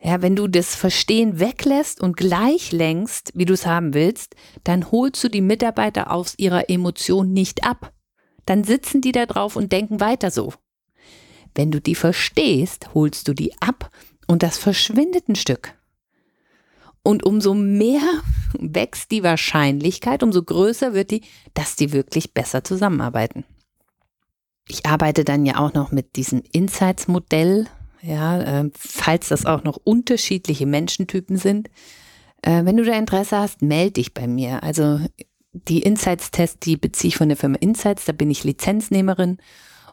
Ja, 0.00 0.22
wenn 0.22 0.36
du 0.36 0.46
das 0.46 0.76
Verstehen 0.76 1.40
weglässt 1.40 2.00
und 2.00 2.16
gleich 2.16 2.70
lenkst, 2.70 3.32
wie 3.34 3.46
du 3.46 3.54
es 3.54 3.66
haben 3.66 3.94
willst, 3.94 4.36
dann 4.62 4.92
holst 4.92 5.24
du 5.24 5.28
die 5.28 5.40
Mitarbeiter 5.40 6.12
aus 6.12 6.34
ihrer 6.38 6.70
Emotion 6.70 7.32
nicht 7.32 7.64
ab 7.64 7.92
dann 8.48 8.64
sitzen 8.64 9.00
die 9.00 9.12
da 9.12 9.26
drauf 9.26 9.56
und 9.56 9.72
denken 9.72 10.00
weiter 10.00 10.30
so. 10.30 10.54
Wenn 11.54 11.70
du 11.70 11.80
die 11.80 11.94
verstehst, 11.94 12.94
holst 12.94 13.28
du 13.28 13.34
die 13.34 13.52
ab 13.60 13.90
und 14.26 14.42
das 14.42 14.58
verschwindet 14.58 15.28
ein 15.28 15.36
Stück. 15.36 15.74
Und 17.02 17.24
umso 17.24 17.54
mehr 17.54 18.00
wächst 18.58 19.10
die 19.10 19.22
Wahrscheinlichkeit, 19.22 20.22
umso 20.22 20.42
größer 20.42 20.94
wird 20.94 21.10
die, 21.10 21.22
dass 21.54 21.76
die 21.76 21.92
wirklich 21.92 22.34
besser 22.34 22.64
zusammenarbeiten. 22.64 23.44
Ich 24.68 24.84
arbeite 24.84 25.24
dann 25.24 25.46
ja 25.46 25.58
auch 25.58 25.72
noch 25.72 25.92
mit 25.92 26.16
diesem 26.16 26.42
Insights-Modell, 26.52 27.66
ja, 28.02 28.60
äh, 28.60 28.70
falls 28.78 29.28
das 29.28 29.46
auch 29.46 29.64
noch 29.64 29.78
unterschiedliche 29.82 30.66
Menschentypen 30.66 31.38
sind. 31.38 31.68
Äh, 32.42 32.64
wenn 32.64 32.76
du 32.76 32.84
da 32.84 32.92
Interesse 32.92 33.38
hast, 33.38 33.62
melde 33.62 33.92
dich 33.92 34.14
bei 34.14 34.26
mir. 34.26 34.62
Also 34.62 35.00
die 35.66 35.82
Insights-Tests, 35.82 36.60
die 36.60 36.76
beziehe 36.76 37.08
ich 37.08 37.16
von 37.16 37.28
der 37.28 37.36
Firma 37.36 37.56
Insights, 37.60 38.04
da 38.04 38.12
bin 38.12 38.30
ich 38.30 38.44
Lizenznehmerin 38.44 39.38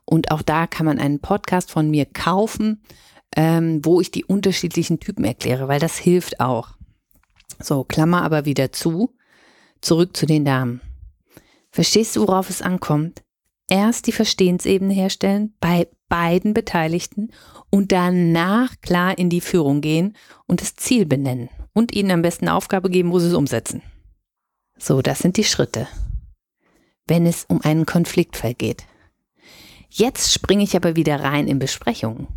und 0.05 0.31
auch 0.31 0.41
da 0.41 0.67
kann 0.67 0.85
man 0.85 0.99
einen 0.99 1.19
Podcast 1.19 1.71
von 1.71 1.89
mir 1.89 2.05
kaufen, 2.05 2.83
ähm, 3.35 3.83
wo 3.83 3.99
ich 4.01 4.11
die 4.11 4.25
unterschiedlichen 4.25 4.99
Typen 4.99 5.25
erkläre, 5.25 5.67
weil 5.67 5.79
das 5.79 5.97
hilft 5.97 6.39
auch. 6.39 6.69
So, 7.59 7.83
Klammer 7.83 8.23
aber 8.23 8.45
wieder 8.45 8.71
zu, 8.71 9.15
zurück 9.81 10.15
zu 10.15 10.25
den 10.25 10.45
Damen. 10.45 10.81
Verstehst 11.71 12.15
du, 12.15 12.21
worauf 12.21 12.49
es 12.49 12.61
ankommt? 12.61 13.23
Erst 13.67 14.07
die 14.07 14.11
Verstehensebene 14.11 14.93
herstellen 14.93 15.55
bei 15.59 15.87
beiden 16.07 16.53
Beteiligten 16.53 17.31
und 17.69 17.91
danach 17.91 18.79
klar 18.81 19.17
in 19.17 19.29
die 19.29 19.41
Führung 19.41 19.81
gehen 19.81 20.15
und 20.45 20.61
das 20.61 20.75
Ziel 20.75 21.05
benennen 21.05 21.49
und 21.73 21.95
ihnen 21.95 22.11
am 22.11 22.21
besten 22.21 22.47
eine 22.47 22.55
Aufgabe 22.55 22.89
geben, 22.89 23.11
wo 23.11 23.19
sie 23.19 23.27
es 23.27 23.33
umsetzen. 23.33 23.81
So, 24.77 25.01
das 25.01 25.19
sind 25.19 25.37
die 25.37 25.43
Schritte, 25.43 25.87
wenn 27.07 27.25
es 27.25 27.45
um 27.45 27.61
einen 27.61 27.85
Konfliktfall 27.85 28.53
geht. 28.53 28.85
Jetzt 29.89 30.33
springe 30.33 30.63
ich 30.63 30.75
aber 30.75 30.95
wieder 30.95 31.21
rein 31.21 31.47
in 31.47 31.59
Besprechungen. 31.59 32.27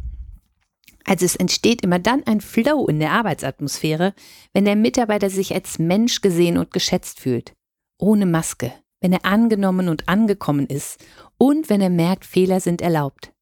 Also 1.05 1.24
es 1.24 1.37
entsteht 1.37 1.83
immer 1.83 1.98
dann 1.98 2.22
ein 2.27 2.40
Flow 2.40 2.87
in 2.87 3.01
der 3.01 3.12
Arbeitsatmosphäre, 3.12 4.14
wenn 4.53 4.66
der 4.66 4.77
Mitarbeiter 4.77 5.31
sich 5.31 5.55
als 5.55 5.79
Mensch 5.79 6.20
gesehen 6.20 6.59
und 6.59 6.70
geschätzt 6.70 7.18
fühlt. 7.18 7.55
Ohne 7.98 8.27
Maske, 8.27 8.72
wenn 9.01 9.12
er 9.12 9.24
angenommen 9.24 9.88
und 9.88 10.09
angekommen 10.09 10.66
ist 10.66 11.03
und 11.38 11.70
wenn 11.70 11.81
er 11.81 11.90
merkt, 11.90 12.27
Fehler 12.27 12.61
sind 12.61 12.83
erlaubt. 12.83 13.33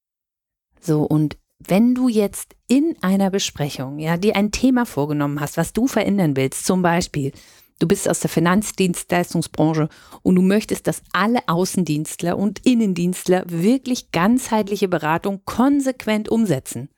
So, 0.80 1.02
und 1.02 1.36
wenn 1.58 1.94
du 1.94 2.08
jetzt 2.08 2.54
in 2.68 2.96
einer 3.00 3.30
Besprechung, 3.30 3.98
ja, 3.98 4.16
dir 4.16 4.36
ein 4.36 4.52
Thema 4.52 4.86
vorgenommen 4.86 5.40
hast, 5.40 5.56
was 5.56 5.72
du 5.72 5.88
verändern 5.88 6.36
willst, 6.36 6.64
zum 6.66 6.82
Beispiel, 6.82 7.32
Du 7.78 7.86
bist 7.86 8.08
aus 8.08 8.20
der 8.20 8.30
Finanzdienstleistungsbranche 8.30 9.88
und 10.22 10.34
du 10.34 10.42
möchtest, 10.42 10.86
dass 10.86 11.02
alle 11.12 11.40
Außendienstler 11.46 12.38
und 12.38 12.64
Innendienstler 12.64 13.44
wirklich 13.46 14.12
ganzheitliche 14.12 14.88
Beratung 14.88 15.42
konsequent 15.44 16.30
umsetzen, 16.30 16.88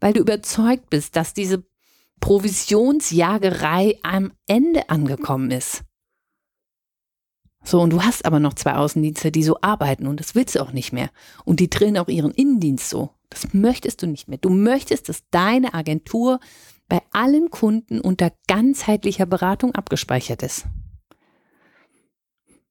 weil 0.00 0.12
du 0.12 0.20
überzeugt 0.20 0.88
bist, 0.88 1.16
dass 1.16 1.34
diese 1.34 1.64
Provisionsjagerei 2.20 3.98
am 4.02 4.32
Ende 4.46 4.88
angekommen 4.88 5.50
ist. 5.50 5.82
So, 7.64 7.80
und 7.80 7.90
du 7.90 8.02
hast 8.02 8.26
aber 8.26 8.40
noch 8.40 8.54
zwei 8.54 8.74
Außendienste, 8.74 9.32
die 9.32 9.42
so 9.42 9.58
arbeiten 9.62 10.06
und 10.06 10.20
das 10.20 10.34
willst 10.34 10.54
du 10.54 10.60
auch 10.60 10.72
nicht 10.72 10.92
mehr. 10.92 11.10
Und 11.44 11.60
die 11.60 11.70
drehen 11.70 11.98
auch 11.98 12.08
ihren 12.08 12.30
Innendienst 12.30 12.90
so. 12.90 13.10
Das 13.30 13.52
möchtest 13.52 14.02
du 14.02 14.06
nicht 14.06 14.28
mehr. 14.28 14.38
Du 14.38 14.50
möchtest, 14.50 15.08
dass 15.08 15.24
deine 15.30 15.74
Agentur 15.74 16.40
bei 16.88 17.00
allen 17.12 17.50
Kunden 17.50 18.00
unter 18.00 18.32
ganzheitlicher 18.46 19.26
Beratung 19.26 19.74
abgespeichert 19.74 20.42
ist. 20.42 20.66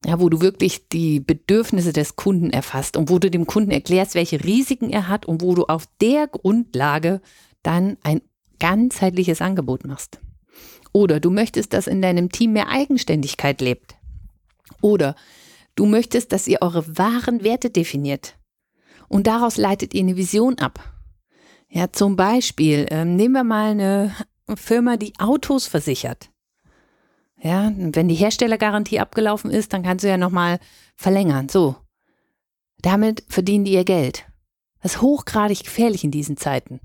Ja, 0.06 0.19
wo 0.19 0.30
du 0.30 0.41
wirklich 0.41 0.89
die 0.89 1.21
Bedürfnisse 1.21 1.93
des 1.93 2.15
Kunden 2.15 2.49
erfasst 2.49 2.97
und 2.97 3.10
wo 3.10 3.19
du 3.19 3.32
dem 3.32 3.47
Kunden 3.47 3.71
erklärst, 3.71 4.15
welche 4.15 4.43
Risiken 4.43 4.89
er 4.89 5.08
hat 5.08 5.26
und 5.26 5.41
wo 5.41 5.56
du 5.56 5.65
auf 5.65 5.86
der 6.02 6.28
Grundlage 6.28 7.21
dann 7.63 7.97
ein 8.04 8.21
ganzheitliches 8.60 9.41
Angebot 9.41 9.86
machst. 9.86 10.19
Oder 10.91 11.19
du 11.19 11.32
möchtest, 11.32 11.73
dass 11.73 11.88
in 11.88 12.02
deinem 12.02 12.30
Team 12.30 12.54
mehr 12.54 12.69
Eigenständigkeit 12.69 13.62
lebt. 13.62 13.95
Oder 14.82 15.15
du 15.76 15.86
möchtest, 15.86 16.32
dass 16.32 16.47
ihr 16.47 16.62
eure 16.62 16.97
wahren 16.97 17.43
Werte 17.43 17.69
definiert. 17.69 18.38
Und 19.08 19.28
daraus 19.28 19.58
leitet 19.58 19.93
ihr 19.93 20.02
eine 20.02 20.17
Vision 20.17 20.60
ab. 20.60 20.92
Ja, 21.75 21.91
zum 21.91 22.15
Beispiel, 22.15 22.86
ähm, 22.91 23.15
nehmen 23.15 23.33
wir 23.33 23.43
mal 23.43 23.71
eine 23.71 24.15
Firma, 24.55 24.95
die 24.95 25.13
Autos 25.17 25.65
versichert. 25.65 26.29
Ja, 27.41 27.73
wenn 27.75 28.07
die 28.07 28.13
Herstellergarantie 28.13 28.99
abgelaufen 28.99 29.49
ist, 29.49 29.73
dann 29.73 29.81
kannst 29.81 30.03
du 30.03 30.07
ja 30.07 30.17
nochmal 30.17 30.59
verlängern. 30.95 31.49
So. 31.49 31.75
Damit 32.83 33.23
verdienen 33.27 33.65
die 33.65 33.73
ihr 33.73 33.86
Geld. 33.86 34.23
Das 34.83 34.95
ist 34.95 35.01
hochgradig 35.01 35.63
gefährlich 35.63 36.03
in 36.03 36.12
diesen 36.12 36.38
Zeiten. 36.38 36.79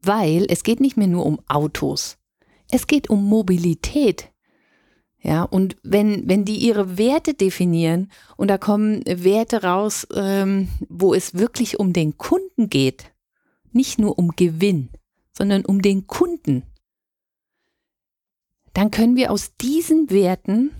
Weil 0.00 0.46
es 0.48 0.62
geht 0.62 0.80
nicht 0.80 0.96
mehr 0.96 1.06
nur 1.06 1.26
um 1.26 1.40
Autos. 1.46 2.16
Es 2.70 2.86
geht 2.86 3.10
um 3.10 3.22
Mobilität. 3.22 4.30
Ja, 5.20 5.42
und 5.42 5.76
wenn, 5.82 6.26
wenn 6.26 6.46
die 6.46 6.56
ihre 6.56 6.96
Werte 6.96 7.34
definieren 7.34 8.10
und 8.38 8.48
da 8.48 8.56
kommen 8.56 9.02
Werte 9.04 9.64
raus, 9.64 10.06
ähm, 10.14 10.68
wo 10.88 11.12
es 11.12 11.34
wirklich 11.34 11.78
um 11.78 11.92
den 11.92 12.16
Kunden 12.16 12.70
geht, 12.70 13.12
nicht 13.78 14.00
nur 14.00 14.18
um 14.18 14.32
Gewinn, 14.34 14.90
sondern 15.32 15.64
um 15.64 15.80
den 15.80 16.08
Kunden, 16.08 16.64
dann 18.74 18.90
können 18.90 19.14
wir 19.14 19.30
aus 19.30 19.56
diesen 19.56 20.10
Werten 20.10 20.72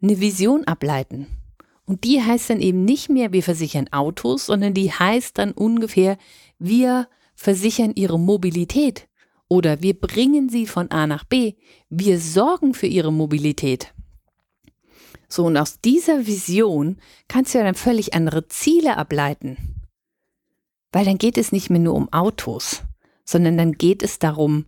eine 0.00 0.20
Vision 0.20 0.64
ableiten. 0.64 1.26
Und 1.84 2.04
die 2.04 2.22
heißt 2.22 2.50
dann 2.50 2.60
eben 2.60 2.84
nicht 2.84 3.10
mehr, 3.10 3.32
wir 3.32 3.42
versichern 3.42 3.88
Autos, 3.92 4.46
sondern 4.46 4.72
die 4.72 4.92
heißt 4.92 5.36
dann 5.36 5.50
ungefähr, 5.50 6.16
wir 6.60 7.08
versichern 7.34 7.92
ihre 7.96 8.20
Mobilität 8.20 9.08
oder 9.48 9.82
wir 9.82 9.98
bringen 9.98 10.48
sie 10.48 10.66
von 10.66 10.92
A 10.92 11.08
nach 11.08 11.24
B. 11.24 11.54
Wir 11.88 12.20
sorgen 12.20 12.72
für 12.72 12.86
ihre 12.86 13.12
Mobilität. 13.12 13.94
So, 15.28 15.46
und 15.46 15.56
aus 15.56 15.80
dieser 15.80 16.26
Vision 16.26 16.98
kannst 17.26 17.52
du 17.54 17.58
ja 17.58 17.64
dann 17.64 17.74
völlig 17.74 18.14
andere 18.14 18.46
Ziele 18.46 18.96
ableiten. 18.96 19.77
Weil 20.92 21.04
dann 21.04 21.18
geht 21.18 21.38
es 21.38 21.52
nicht 21.52 21.70
mehr 21.70 21.80
nur 21.80 21.94
um 21.94 22.12
Autos, 22.12 22.82
sondern 23.24 23.58
dann 23.58 23.72
geht 23.72 24.02
es 24.02 24.18
darum, 24.18 24.66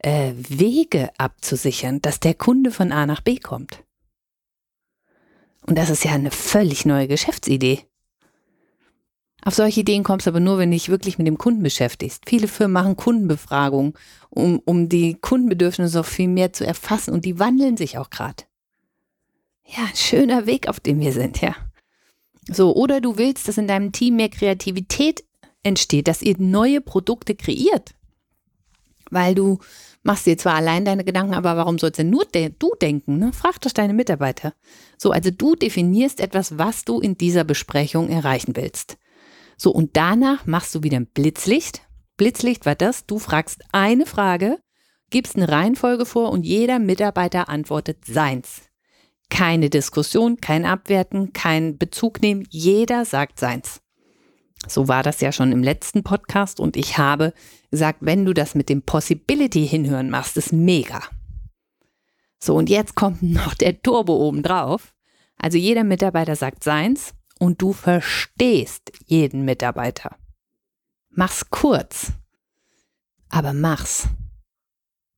äh, 0.00 0.32
Wege 0.36 1.10
abzusichern, 1.18 2.02
dass 2.02 2.20
der 2.20 2.34
Kunde 2.34 2.70
von 2.70 2.92
A 2.92 3.06
nach 3.06 3.20
B 3.20 3.36
kommt. 3.36 3.84
Und 5.66 5.78
das 5.78 5.90
ist 5.90 6.04
ja 6.04 6.12
eine 6.12 6.30
völlig 6.30 6.84
neue 6.84 7.08
Geschäftsidee. 7.08 7.86
Auf 9.44 9.54
solche 9.54 9.80
Ideen 9.80 10.04
kommst 10.04 10.26
du 10.26 10.30
aber 10.30 10.40
nur, 10.40 10.58
wenn 10.58 10.70
du 10.70 10.76
dich 10.76 10.88
wirklich 10.88 11.18
mit 11.18 11.26
dem 11.26 11.38
Kunden 11.38 11.62
beschäftigst. 11.62 12.22
Viele 12.28 12.46
Firmen 12.46 12.72
machen 12.72 12.96
Kundenbefragungen, 12.96 13.94
um, 14.30 14.60
um 14.64 14.88
die 14.88 15.14
Kundenbedürfnisse 15.20 15.98
noch 15.98 16.06
viel 16.06 16.28
mehr 16.28 16.52
zu 16.52 16.64
erfassen 16.64 17.12
und 17.12 17.24
die 17.24 17.40
wandeln 17.40 17.76
sich 17.76 17.98
auch 17.98 18.10
gerade. 18.10 18.44
Ja, 19.66 19.88
schöner 19.94 20.46
Weg, 20.46 20.68
auf 20.68 20.78
dem 20.80 21.00
wir 21.00 21.12
sind, 21.12 21.40
ja. 21.40 21.56
So, 22.48 22.74
oder 22.74 23.00
du 23.00 23.16
willst, 23.18 23.48
dass 23.48 23.58
in 23.58 23.68
deinem 23.68 23.92
Team 23.92 24.16
mehr 24.16 24.28
Kreativität 24.28 25.24
entsteht, 25.62 26.08
dass 26.08 26.22
ihr 26.22 26.36
neue 26.38 26.80
Produkte 26.80 27.34
kreiert. 27.34 27.94
Weil 29.10 29.34
du 29.34 29.58
machst 30.02 30.26
dir 30.26 30.38
zwar 30.38 30.54
allein 30.54 30.84
deine 30.84 31.04
Gedanken, 31.04 31.34
aber 31.34 31.56
warum 31.56 31.78
sollst 31.78 31.98
denn 31.98 32.10
nur 32.10 32.24
de 32.24 32.50
du 32.58 32.72
denken? 32.80 33.18
Ne? 33.18 33.32
Frag 33.32 33.60
doch 33.60 33.70
deine 33.70 33.92
Mitarbeiter. 33.92 34.54
So, 34.96 35.10
also 35.10 35.30
du 35.30 35.54
definierst 35.54 36.20
etwas, 36.20 36.56
was 36.58 36.84
du 36.84 36.98
in 36.98 37.16
dieser 37.16 37.44
Besprechung 37.44 38.08
erreichen 38.08 38.56
willst. 38.56 38.96
So, 39.58 39.70
und 39.70 39.96
danach 39.96 40.46
machst 40.46 40.74
du 40.74 40.82
wieder 40.82 40.96
ein 40.96 41.06
Blitzlicht. 41.06 41.82
Blitzlicht 42.16 42.64
war 42.66 42.74
das, 42.74 43.06
du 43.06 43.18
fragst 43.18 43.62
eine 43.72 44.06
Frage, 44.06 44.58
gibst 45.10 45.36
eine 45.36 45.48
Reihenfolge 45.48 46.06
vor 46.06 46.30
und 46.30 46.44
jeder 46.44 46.78
Mitarbeiter 46.78 47.48
antwortet 47.48 48.06
seins. 48.06 48.62
Keine 49.28 49.70
Diskussion, 49.70 50.38
kein 50.38 50.64
Abwerten, 50.64 51.32
kein 51.32 51.78
Bezug 51.78 52.22
nehmen, 52.22 52.46
jeder 52.50 53.04
sagt 53.04 53.38
seins. 53.38 53.81
So 54.66 54.88
war 54.88 55.02
das 55.02 55.20
ja 55.20 55.32
schon 55.32 55.52
im 55.52 55.62
letzten 55.62 56.02
Podcast 56.02 56.60
und 56.60 56.76
ich 56.76 56.98
habe 56.98 57.32
gesagt, 57.70 57.98
wenn 58.02 58.24
du 58.24 58.32
das 58.32 58.54
mit 58.54 58.68
dem 58.68 58.82
Possibility 58.82 59.66
hinhören 59.66 60.10
machst, 60.10 60.36
ist 60.36 60.52
mega. 60.52 61.02
So, 62.38 62.56
und 62.56 62.68
jetzt 62.68 62.94
kommt 62.94 63.22
noch 63.22 63.54
der 63.54 63.82
Turbo 63.82 64.16
oben 64.16 64.42
drauf. 64.42 64.94
Also 65.36 65.58
jeder 65.58 65.84
Mitarbeiter 65.84 66.36
sagt 66.36 66.64
seins 66.64 67.14
und 67.38 67.60
du 67.60 67.72
verstehst 67.72 68.92
jeden 69.06 69.44
Mitarbeiter. 69.44 70.16
Mach's 71.10 71.50
kurz, 71.50 72.12
aber 73.28 73.52
mach's. 73.52 74.08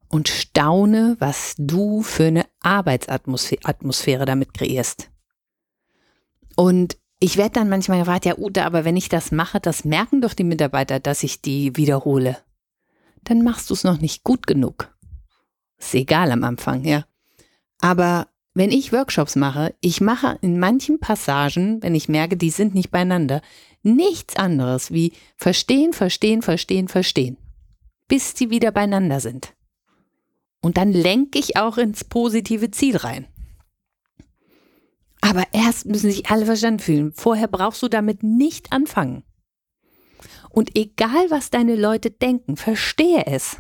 Und 0.09 0.28
staune, 0.28 1.16
was 1.18 1.54
du 1.59 2.02
für 2.02 2.26
eine 2.26 2.46
Arbeitsatmosphäre 2.61 4.24
damit 4.24 4.54
kreierst. 4.54 5.11
Und 6.57 6.96
ich 7.20 7.37
werde 7.37 7.55
dann 7.55 7.68
manchmal 7.68 8.00
gefragt, 8.00 8.24
ja 8.24 8.37
Ute, 8.37 8.64
aber 8.64 8.85
wenn 8.85 8.96
ich 8.96 9.09
das 9.09 9.33
mache, 9.33 9.61
das 9.61 9.85
merken 9.85 10.20
doch 10.20 10.35
die 10.35 10.44
Mitarbeiter, 10.44 11.00
dass 11.00 11.22
ich 11.22 11.40
die 11.40 11.77
wiederhole. 11.77 12.38
Dann 13.22 13.42
machst 13.42 13.70
du 13.70 13.74
es 13.74 13.85
noch 13.85 14.00
nicht 14.00 14.24
gut 14.24 14.46
genug. 14.46 14.94
Ist 15.79 15.94
egal 15.94 16.31
am 16.31 16.44
Anfang, 16.44 16.85
ja. 16.85 17.05
Aber 17.81 18.29
wenn 18.55 18.70
ich 18.70 18.92
Workshops 18.92 19.37
mache, 19.37 19.74
ich 19.81 20.00
mache 20.00 20.38
in 20.40 20.59
manchen 20.59 21.00
Passagen, 21.00 21.83
wenn 21.83 21.94
ich 21.94 22.09
merke, 22.09 22.37
die 22.37 22.50
sind 22.50 22.74
nicht 22.74 22.90
beieinander, 22.90 23.42
nichts 23.83 24.37
anderes 24.37 24.92
wie 24.92 25.12
verstehen, 25.37 25.92
verstehen, 25.92 26.42
verstehen, 26.42 26.88
verstehen, 26.88 27.37
bis 28.09 28.37
sie 28.37 28.50
wieder 28.50 28.70
beieinander 28.70 29.20
sind. 29.20 29.55
Und 30.61 30.77
dann 30.77 30.92
lenke 30.92 31.38
ich 31.38 31.57
auch 31.57 31.79
ins 31.79 32.05
positive 32.05 32.70
Ziel 32.70 32.96
rein. 32.96 33.27
Aber 35.25 35.45
erst 35.53 35.87
müssen 35.87 36.11
sich 36.11 36.31
alle 36.31 36.45
verstanden 36.45 36.81
fühlen. 36.81 37.13
Vorher 37.15 37.49
brauchst 37.49 37.83
du 37.83 37.89
damit 37.89 38.23
nicht 38.23 38.73
anfangen. 38.73 39.25
Und 40.51 40.77
egal, 40.77 41.31
was 41.31 41.49
deine 41.49 41.77
Leute 41.77 42.11
denken, 42.11 42.59
verstehe 42.59 43.25
es. 43.25 43.57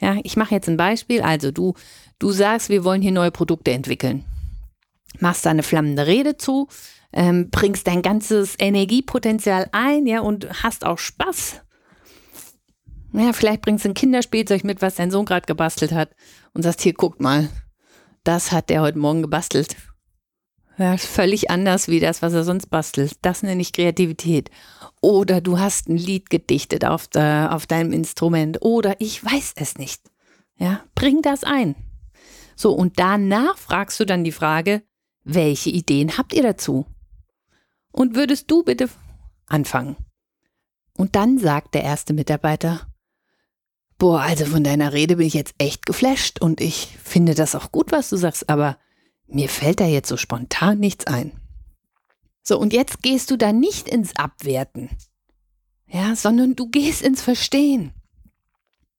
Ja, 0.00 0.16
ich 0.22 0.38
mache 0.38 0.54
jetzt 0.54 0.66
ein 0.66 0.78
Beispiel. 0.78 1.20
Also 1.20 1.50
du, 1.50 1.74
du 2.18 2.30
sagst, 2.30 2.70
wir 2.70 2.84
wollen 2.84 3.02
hier 3.02 3.12
neue 3.12 3.30
Produkte 3.30 3.72
entwickeln. 3.72 4.24
Machst 5.20 5.44
da 5.44 5.50
eine 5.50 5.62
flammende 5.62 6.06
Rede 6.06 6.38
zu, 6.38 6.68
ähm, 7.12 7.50
bringst 7.50 7.86
dein 7.86 8.00
ganzes 8.00 8.54
Energiepotenzial 8.58 9.68
ein, 9.72 10.06
ja, 10.06 10.20
und 10.20 10.62
hast 10.62 10.86
auch 10.86 10.98
Spaß. 10.98 11.60
Ja, 13.12 13.34
vielleicht 13.34 13.60
bringst 13.60 13.84
du 13.84 13.90
ein 13.90 13.94
Kinderspielzeug 13.94 14.64
mit, 14.64 14.80
was 14.80 14.94
dein 14.94 15.10
Sohn 15.10 15.26
gerade 15.26 15.44
gebastelt 15.44 15.92
hat 15.92 16.14
und 16.54 16.62
sagst, 16.62 16.80
hier, 16.80 16.94
guckt 16.94 17.20
mal, 17.20 17.50
das 18.24 18.52
hat 18.52 18.70
der 18.70 18.80
heute 18.80 18.98
Morgen 18.98 19.20
gebastelt. 19.20 19.76
Ja, 20.78 20.96
völlig 20.96 21.50
anders 21.50 21.88
wie 21.88 21.98
das, 21.98 22.22
was 22.22 22.32
er 22.32 22.44
sonst 22.44 22.70
bastelt. 22.70 23.16
Das 23.22 23.42
nenne 23.42 23.60
ich 23.60 23.72
Kreativität. 23.72 24.48
Oder 25.00 25.40
du 25.40 25.58
hast 25.58 25.88
ein 25.88 25.96
Lied 25.96 26.30
gedichtet 26.30 26.84
auf, 26.84 27.08
der, 27.08 27.50
auf 27.52 27.66
deinem 27.66 27.92
Instrument. 27.92 28.62
Oder 28.62 29.00
ich 29.00 29.22
weiß 29.24 29.54
es 29.56 29.76
nicht. 29.76 30.02
Ja, 30.56 30.84
bring 30.94 31.20
das 31.20 31.42
ein. 31.42 31.74
So, 32.54 32.72
und 32.72 32.98
danach 32.98 33.58
fragst 33.58 33.98
du 33.98 34.04
dann 34.04 34.22
die 34.22 34.32
Frage, 34.32 34.82
welche 35.24 35.70
Ideen 35.70 36.16
habt 36.16 36.32
ihr 36.32 36.42
dazu? 36.42 36.86
Und 37.90 38.14
würdest 38.14 38.48
du 38.50 38.62
bitte 38.62 38.88
anfangen? 39.46 39.96
Und 40.96 41.16
dann 41.16 41.38
sagt 41.38 41.74
der 41.74 41.82
erste 41.82 42.12
Mitarbeiter, 42.12 42.86
boah, 43.98 44.20
also 44.20 44.46
von 44.46 44.62
deiner 44.62 44.92
Rede 44.92 45.16
bin 45.16 45.26
ich 45.26 45.34
jetzt 45.34 45.54
echt 45.58 45.86
geflasht 45.86 46.40
und 46.40 46.60
ich 46.60 46.96
finde 47.02 47.34
das 47.34 47.56
auch 47.56 47.72
gut, 47.72 47.90
was 47.90 48.10
du 48.10 48.16
sagst, 48.16 48.48
aber 48.48 48.78
mir 49.28 49.48
fällt 49.48 49.80
da 49.80 49.86
jetzt 49.86 50.08
so 50.08 50.16
spontan 50.16 50.78
nichts 50.78 51.06
ein. 51.06 51.32
So, 52.42 52.58
und 52.58 52.72
jetzt 52.72 53.02
gehst 53.02 53.30
du 53.30 53.36
da 53.36 53.52
nicht 53.52 53.88
ins 53.88 54.16
Abwerten, 54.16 54.90
ja, 55.86 56.16
sondern 56.16 56.56
du 56.56 56.68
gehst 56.68 57.02
ins 57.02 57.22
Verstehen. 57.22 57.92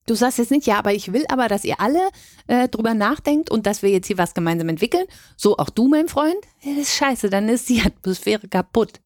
Du 0.06 0.16
sagst 0.16 0.40
jetzt 0.40 0.50
nicht, 0.50 0.66
ja, 0.66 0.80
aber 0.80 0.94
ich 0.94 1.14
will 1.14 1.26
aber, 1.30 1.48
dass 1.48 1.64
ihr 1.64 1.80
alle 1.80 2.10
äh, 2.48 2.68
drüber 2.68 2.96
nachdenkt 2.96 3.52
und 3.52 3.68
dass 3.68 3.84
wir 3.84 3.92
jetzt 3.92 4.08
hier 4.08 4.18
was 4.18 4.34
gemeinsam 4.34 4.70
entwickeln. 4.70 5.06
So 5.38 5.58
auch 5.58 5.70
du, 5.70 5.88
mein 5.88 6.08
Freund. 6.08 6.38
Ja, 6.62 6.72
das 6.72 6.88
ist 6.88 6.96
scheiße, 6.96 7.30
dann 7.30 7.48
ist 7.48 7.70
die 7.70 7.82
Atmosphäre 7.86 8.48
kaputt. 8.48 9.02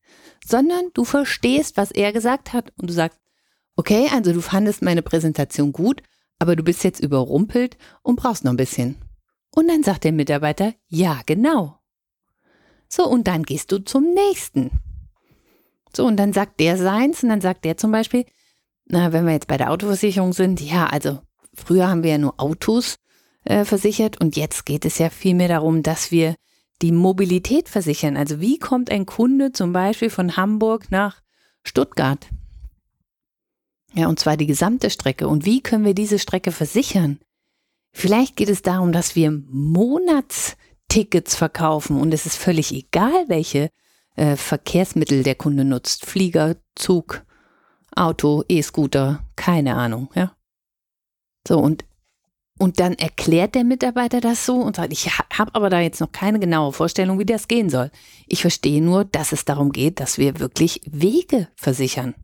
Sondern 0.45 0.91
du 0.93 1.03
verstehst, 1.03 1.75
was 1.75 1.91
er 1.91 2.13
gesagt 2.13 2.53
hat 2.53 2.71
und 2.77 2.89
du 2.89 2.93
sagst, 2.93 3.19
okay, 3.75 4.07
also 4.13 4.31
du 4.31 4.41
fandest 4.41 4.81
meine 4.81 5.01
Präsentation 5.01 5.73
gut, 5.73 6.01
aber 6.39 6.55
du 6.55 6.63
bist 6.63 6.83
jetzt 6.85 7.01
überrumpelt 7.01 7.77
und 8.01 8.15
brauchst 8.15 8.45
noch 8.45 8.51
ein 8.51 8.57
bisschen. 8.57 8.95
Und 9.55 9.67
dann 9.67 9.83
sagt 9.83 10.03
der 10.03 10.11
Mitarbeiter, 10.11 10.73
ja, 10.87 11.21
genau. 11.25 11.79
So, 12.89 13.07
und 13.07 13.27
dann 13.27 13.43
gehst 13.43 13.71
du 13.71 13.79
zum 13.79 14.13
nächsten. 14.13 14.71
So, 15.95 16.05
und 16.05 16.17
dann 16.17 16.33
sagt 16.33 16.59
der 16.59 16.77
seins 16.77 17.23
und 17.23 17.29
dann 17.29 17.41
sagt 17.41 17.65
der 17.65 17.77
zum 17.77 17.91
Beispiel, 17.91 18.25
na, 18.85 19.13
wenn 19.13 19.25
wir 19.25 19.33
jetzt 19.33 19.47
bei 19.47 19.57
der 19.57 19.71
Autoversicherung 19.71 20.33
sind, 20.33 20.59
ja, 20.59 20.87
also 20.87 21.19
früher 21.53 21.87
haben 21.87 22.03
wir 22.03 22.11
ja 22.11 22.17
nur 22.17 22.39
Autos 22.39 22.97
äh, 23.45 23.63
versichert 23.63 24.19
und 24.19 24.35
jetzt 24.35 24.65
geht 24.65 24.85
es 24.85 24.97
ja 24.97 25.09
vielmehr 25.09 25.47
darum, 25.47 25.83
dass 25.83 26.11
wir 26.11 26.35
die 26.81 26.91
Mobilität 26.91 27.69
versichern. 27.69 28.17
Also 28.17 28.41
wie 28.41 28.57
kommt 28.57 28.91
ein 28.91 29.05
Kunde 29.05 29.51
zum 29.51 29.71
Beispiel 29.71 30.09
von 30.09 30.35
Hamburg 30.35 30.91
nach 30.91 31.21
Stuttgart? 31.63 32.27
Ja, 33.93 34.07
und 34.07 34.19
zwar 34.19 34.37
die 34.37 34.47
gesamte 34.47 34.89
Strecke. 34.89 35.27
Und 35.27 35.45
wie 35.45 35.61
können 35.61 35.85
wir 35.85 35.93
diese 35.93 36.17
Strecke 36.17 36.51
versichern? 36.51 37.19
Vielleicht 37.93 38.35
geht 38.35 38.49
es 38.49 38.63
darum, 38.63 38.91
dass 38.91 39.15
wir 39.15 39.31
Monatstickets 39.31 41.35
verkaufen 41.35 42.01
und 42.01 42.13
es 42.13 42.25
ist 42.25 42.37
völlig 42.37 42.73
egal, 42.73 43.25
welche 43.27 43.69
äh, 44.15 44.35
Verkehrsmittel 44.35 45.23
der 45.23 45.35
Kunde 45.35 45.63
nutzt. 45.63 46.05
Flieger, 46.05 46.57
Zug, 46.75 47.23
Auto, 47.95 48.43
E-Scooter, 48.49 49.23
keine 49.35 49.75
Ahnung, 49.75 50.09
ja. 50.15 50.35
So, 51.47 51.59
und, 51.59 51.85
und 52.57 52.79
dann 52.79 52.93
erklärt 52.93 53.53
der 53.53 53.63
Mitarbeiter 53.63 54.21
das 54.21 54.45
so 54.45 54.55
und 54.55 54.77
sagt, 54.77 54.91
ich 54.91 55.17
habe 55.17 55.53
aber 55.53 55.69
da 55.69 55.79
jetzt 55.79 56.01
noch 56.01 56.11
keine 56.11 56.39
genaue 56.39 56.73
Vorstellung, 56.73 57.19
wie 57.19 57.25
das 57.25 57.47
gehen 57.47 57.69
soll. 57.69 57.91
Ich 58.27 58.41
verstehe 58.41 58.81
nur, 58.81 59.05
dass 59.05 59.33
es 59.33 59.45
darum 59.45 59.71
geht, 59.71 59.99
dass 59.99 60.17
wir 60.17 60.39
wirklich 60.39 60.81
Wege 60.85 61.47
versichern. 61.55 62.15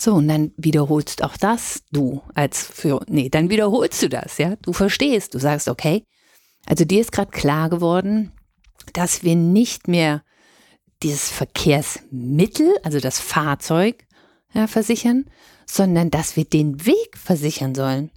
So, 0.00 0.14
und 0.14 0.28
dann 0.28 0.52
wiederholst 0.56 1.24
auch 1.24 1.36
das 1.36 1.82
du 1.90 2.22
als 2.34 2.64
für, 2.64 3.00
nee, 3.08 3.28
dann 3.28 3.50
wiederholst 3.50 4.00
du 4.02 4.08
das, 4.08 4.38
ja. 4.38 4.54
Du 4.62 4.72
verstehst, 4.72 5.34
du 5.34 5.40
sagst, 5.40 5.68
okay, 5.68 6.04
also 6.66 6.84
dir 6.84 7.00
ist 7.00 7.10
gerade 7.10 7.32
klar 7.32 7.68
geworden, 7.68 8.32
dass 8.92 9.24
wir 9.24 9.34
nicht 9.34 9.88
mehr 9.88 10.22
dieses 11.02 11.30
Verkehrsmittel, 11.30 12.76
also 12.84 13.00
das 13.00 13.18
Fahrzeug, 13.18 14.06
ja, 14.54 14.68
versichern, 14.68 15.24
sondern 15.66 16.10
dass 16.10 16.36
wir 16.36 16.44
den 16.44 16.86
Weg 16.86 17.18
versichern 17.18 17.74
sollen. 17.74 18.10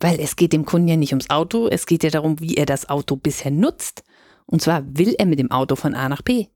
Weil 0.00 0.18
es 0.18 0.34
geht 0.34 0.52
dem 0.52 0.64
Kunden 0.64 0.88
ja 0.88 0.96
nicht 0.96 1.12
ums 1.12 1.30
Auto, 1.30 1.68
es 1.68 1.86
geht 1.86 2.02
ja 2.02 2.10
darum, 2.10 2.40
wie 2.40 2.56
er 2.56 2.66
das 2.66 2.88
Auto 2.88 3.14
bisher 3.14 3.52
nutzt. 3.52 4.02
Und 4.46 4.62
zwar 4.62 4.82
will 4.96 5.14
er 5.16 5.26
mit 5.26 5.38
dem 5.38 5.52
Auto 5.52 5.76
von 5.76 5.94
A 5.94 6.08
nach 6.08 6.22
B. 6.22 6.46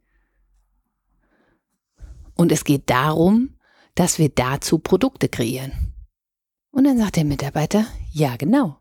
Und 2.34 2.50
es 2.50 2.64
geht 2.64 2.90
darum, 2.90 3.55
dass 3.96 4.20
wir 4.20 4.28
dazu 4.28 4.78
Produkte 4.78 5.28
kreieren. 5.28 5.94
Und 6.70 6.84
dann 6.84 6.98
sagt 6.98 7.16
der 7.16 7.24
Mitarbeiter, 7.24 7.86
ja, 8.12 8.36
genau. 8.36 8.76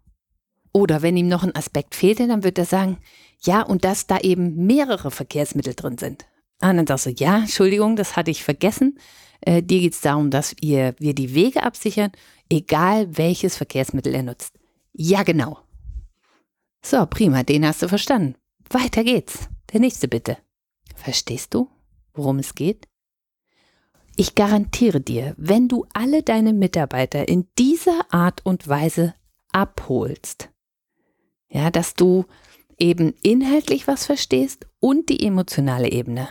Oder 0.74 1.02
wenn 1.02 1.18
ihm 1.18 1.30
noch 1.30 1.44
ein 1.44 1.56
Aspekt 1.56 1.96
fehlte, 1.96 2.28
dann 2.28 2.44
wird 2.44 2.58
er 2.58 2.66
sagen, 2.66 2.98
ja, 3.42 3.62
und 3.62 3.86
dass 3.86 4.08
da 4.08 4.20
eben 4.20 4.68
mehrere 4.68 5.10
Verkehrsmittel 5.10 5.74
drin 5.74 5.98
sind. 5.98 6.26
Und 6.62 6.76
dann 6.76 6.86
sagst 6.86 7.06
du, 7.06 7.10
ja, 7.12 7.38
Entschuldigung, 7.38 7.96
das 7.96 8.16
hatte 8.16 8.32
ich 8.32 8.44
vergessen. 8.44 9.00
Äh, 9.42 9.64
dir 9.64 9.80
geht 9.80 9.94
es 9.94 10.02
darum, 10.02 10.32
dass 10.32 10.54
ihr, 10.60 10.96
wir 11.00 11.16
die 11.16 11.34
Wege 11.34 11.64
absichern, 11.64 12.12
egal 12.50 13.18
welches 13.18 13.56
Verkehrsmittel 13.56 14.14
er 14.14 14.24
nutzt. 14.24 14.60
Ja, 14.92 15.24
genau. 15.24 15.60
So, 16.84 17.06
prima, 17.06 17.44
den 17.44 17.66
hast 17.66 17.82
du 17.82 17.88
verstanden. 17.88 18.36
Weiter 18.70 19.04
geht's. 19.04 19.48
Der 19.72 19.80
nächste 19.80 20.08
bitte. 20.08 20.38
Verstehst 20.96 21.54
du, 21.54 21.70
worum 22.14 22.40
es 22.40 22.54
geht? 22.56 22.88
Ich 24.18 24.36
garantiere 24.36 25.02
dir, 25.02 25.34
wenn 25.38 25.68
du 25.68 25.86
alle 25.94 26.24
deine 26.24 26.54
Mitarbeiter 26.54 27.28
in 27.28 27.48
dieser 27.58 28.14
Art 28.14 28.46
und 28.46 28.68
Weise 28.68 29.14
abholst, 29.52 30.50
ja, 31.50 31.70
dass 31.70 31.96
du 31.96 32.26
eben 32.78 33.14
inhaltlich 33.24 33.88
was 33.88 34.06
verstehst 34.06 34.68
und 34.80 35.10
die 35.10 35.26
emotionale 35.26 35.92
Ebene, 35.92 36.30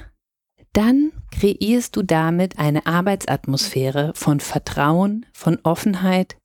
dann 0.72 1.12
kreierst 1.30 1.94
du 1.96 2.02
damit 2.02 2.58
eine 2.58 2.86
Arbeitsatmosphäre 2.86 4.12
von 4.14 4.40
Vertrauen, 4.40 5.26
von 5.32 5.58
Offenheit. 5.62 6.36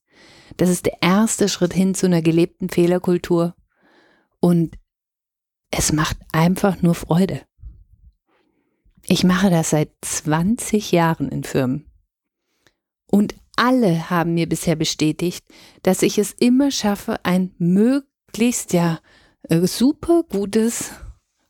Das 0.58 0.70
ist 0.70 0.86
der 0.86 1.02
erste 1.02 1.50
Schritt 1.50 1.74
hin 1.74 1.96
zu 1.96 2.06
einer 2.06 2.22
gelebten 2.22 2.70
Fehlerkultur. 2.70 3.56
Und 4.40 4.78
es 5.72 5.94
macht 5.94 6.18
einfach 6.32 6.82
nur 6.82 6.96
Freude. 6.96 7.42
Ich 9.06 9.24
mache 9.24 9.50
das 9.50 9.72
seit 9.72 9.90
20 10.02 10.92
Jahren 10.92 11.30
in 11.30 11.44
Firmen. 11.44 11.86
Und 13.08 13.36
alle 13.56 14.10
haben 14.10 14.36
mir 14.36 14.48
bisher 14.48 14.76
bestätigt, 14.76 15.46
dass 15.84 16.02
ich 16.02 16.18
es 16.18 16.32
immer 16.32 16.72
schaffe, 16.72 17.20
ein 17.24 17.54
möglichst 17.58 18.74
ja 18.74 19.00
äh, 19.44 19.66
super 19.68 20.24
gutes, 20.24 20.92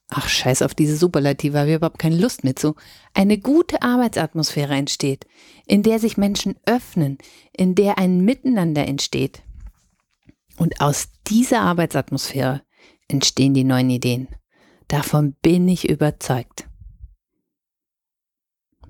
ach 0.08 0.28
scheiß 0.28 0.62
auf 0.62 0.74
diese 0.74 0.96
Superlative, 0.96 1.60
habe 1.60 1.70
ich 1.70 1.76
überhaupt 1.76 2.00
keine 2.00 2.18
Lust 2.18 2.44
mit 2.44 2.58
so, 2.58 2.76
eine 3.14 3.38
gute 3.38 3.82
Arbeitsatmosphäre 3.82 4.74
entsteht, 4.74 5.26
in 5.68 5.84
der 5.84 6.00
sich 6.00 6.18
Menschen 6.18 6.56
öffnen, 6.66 7.18
in 7.56 7.76
der 7.76 7.98
ein 7.98 8.22
Miteinander 8.22 8.88
entsteht. 8.88 9.44
Und 10.58 10.82
aus 10.82 11.10
dieser 11.28 11.62
Arbeitsatmosphäre 11.62 12.62
entstehen 13.08 13.54
die 13.54 13.64
neuen 13.64 13.90
Ideen. 13.90 14.28
Davon 14.88 15.34
bin 15.42 15.68
ich 15.68 15.90
überzeugt. 15.90 16.69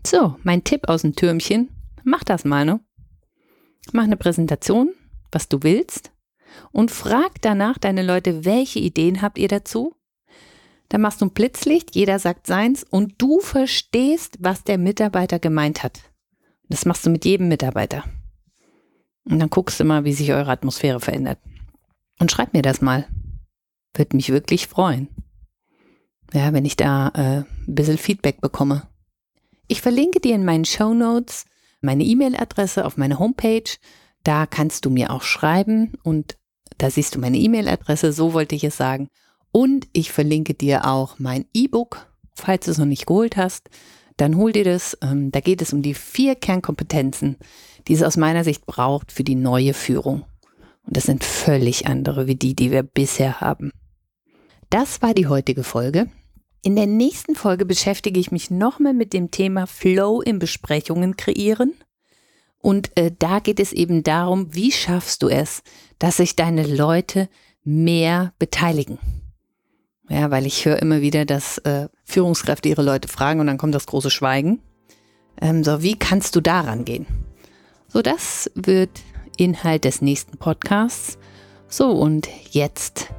So, 0.06 0.36
mein 0.44 0.64
Tipp 0.64 0.88
aus 0.88 1.02
dem 1.02 1.16
Türmchen. 1.16 1.70
Mach 2.04 2.24
das 2.24 2.46
mal, 2.46 2.66
ne? 2.66 2.80
Mach 3.92 4.04
eine 4.04 4.18
Präsentation, 4.18 4.94
was 5.32 5.50
du 5.50 5.64
willst, 5.64 6.12
und 6.72 6.92
frag 6.92 7.42
danach 7.42 7.78
deine 7.78 8.04
Leute, 8.04 8.46
welche 8.46 8.80
Ideen 8.80 9.22
habt 9.22 9.38
ihr 9.38 9.48
dazu? 9.48 9.96
Dann 10.90 11.02
machst 11.02 11.22
du 11.22 11.26
ein 11.26 11.34
Blitzlicht, 11.34 11.96
jeder 11.96 12.18
sagt 12.18 12.48
seins 12.48 12.84
und 12.84 13.22
du 13.22 13.40
verstehst, 13.40 14.38
was 14.40 14.64
der 14.64 14.78
Mitarbeiter 14.78 15.38
gemeint 15.38 15.84
hat. 15.84 16.02
Das 16.68 16.86
machst 16.86 17.06
du 17.06 17.10
mit 17.10 17.26
jedem 17.26 17.48
Mitarbeiter. 17.48 18.04
Und 19.26 19.40
dann 19.40 19.50
guckst 19.50 19.80
du 19.80 19.84
mal, 19.84 20.06
wie 20.06 20.14
sich 20.14 20.32
eure 20.34 20.50
Atmosphäre 20.50 21.00
verändert. 21.00 21.40
Und 22.20 22.32
schreib 22.32 22.54
mir 22.54 22.64
das 22.64 22.82
mal. 22.82 23.08
Würde 23.94 24.16
mich 24.16 24.30
wirklich 24.30 24.68
freuen. 24.68 25.10
Ja, 26.34 26.54
wenn 26.54 26.66
ich 26.66 26.76
da 26.76 27.10
äh, 27.10 27.44
ein 27.68 27.76
bisschen 27.76 27.98
Feedback 27.98 28.42
bekomme. 28.42 28.89
Ich 29.72 29.82
verlinke 29.82 30.20
dir 30.20 30.34
in 30.34 30.46
meinen 30.46 30.66
Show 30.66 30.96
Notes 30.96 31.46
meine 31.80 32.04
E-Mail-Adresse 32.04 32.86
auf 32.86 32.98
meine 32.98 33.20
Homepage. 33.20 33.70
Da 34.24 34.48
kannst 34.48 34.84
du 34.84 34.90
mir 34.90 35.12
auch 35.12 35.22
schreiben 35.22 35.94
und 36.04 36.38
da 36.80 36.90
siehst 36.90 37.14
du 37.14 37.20
meine 37.20 37.38
E-Mail-Adresse, 37.38 38.12
so 38.12 38.34
wollte 38.34 38.56
ich 38.56 38.64
es 38.64 38.78
sagen. 38.78 39.10
Und 39.52 39.88
ich 39.94 40.12
verlinke 40.12 40.56
dir 40.56 40.86
auch 40.86 41.20
mein 41.20 41.46
E-Book, 41.54 42.08
falls 42.34 42.66
du 42.66 42.72
es 42.72 42.80
noch 42.80 42.88
nicht 42.88 43.06
geholt 43.06 43.38
hast. 43.38 43.70
Dann 44.18 44.38
hol 44.38 44.54
dir 44.54 44.64
das. 44.64 44.98
Ähm, 45.04 45.32
da 45.32 45.40
geht 45.40 45.62
es 45.62 45.72
um 45.72 45.84
die 45.84 45.94
vier 45.94 46.34
Kernkompetenzen, 46.34 47.38
die 47.88 47.94
es 47.94 48.02
aus 48.02 48.18
meiner 48.18 48.44
Sicht 48.44 48.66
braucht 48.66 49.12
für 49.12 49.24
die 49.24 49.36
neue 49.36 49.76
Führung. 49.76 50.26
Und 50.82 50.98
das 50.98 51.04
sind 51.04 51.24
völlig 51.24 51.86
andere 51.86 52.26
wie 52.26 52.36
die, 52.36 52.56
die 52.56 52.72
wir 52.72 52.82
bisher 52.82 53.40
haben. 53.40 53.72
Das 54.72 55.04
war 55.04 55.14
die 55.14 55.28
heutige 55.28 55.64
Folge. 55.64 56.10
In 56.62 56.76
der 56.76 56.88
nächsten 56.88 57.36
Folge 57.36 57.66
beschäftige 57.66 58.20
ich 58.20 58.32
mich 58.32 58.52
nochmal 58.52 58.94
mit 58.94 59.14
dem 59.14 59.32
Thema 59.32 59.66
Flow 59.66 60.22
in 60.22 60.40
Besprechungen 60.40 61.16
kreieren. 61.16 61.74
Und 62.62 62.92
äh, 62.98 63.12
da 63.18 63.40
geht 63.40 63.62
es 63.62 63.72
eben 63.72 64.04
darum, 64.04 64.54
wie 64.54 64.72
schaffst 64.72 65.24
du 65.24 65.30
es, 65.30 65.64
dass 66.00 66.18
sich 66.18 66.36
deine 66.36 66.68
Leute 66.68 67.30
mehr 67.64 68.34
beteiligen. 68.40 69.00
Ja, 70.10 70.32
weil 70.32 70.46
ich 70.46 70.66
höre 70.66 70.82
immer 70.82 71.02
wieder, 71.02 71.24
dass 71.24 71.60
äh, 71.60 71.88
Führungskräfte 72.04 72.68
ihre 72.68 72.82
Leute 72.82 73.08
fragen 73.08 73.40
und 73.40 73.48
dann 73.48 73.58
kommt 73.58 73.76
das 73.76 73.86
große 73.86 74.10
Schweigen. 74.10 74.60
Ähm, 75.40 75.64
so, 75.64 75.82
wie 75.82 75.98
kannst 75.98 76.36
du 76.36 76.42
daran 76.42 76.84
gehen? 76.84 77.06
So, 77.88 78.02
das 78.02 78.52
wird 78.56 78.90
Inhalt 79.38 79.86
des 79.86 80.02
nächsten 80.02 80.38
Podcasts. 80.38 81.18
So, 81.70 81.92
und 81.92 82.28
jetzt 82.52 83.10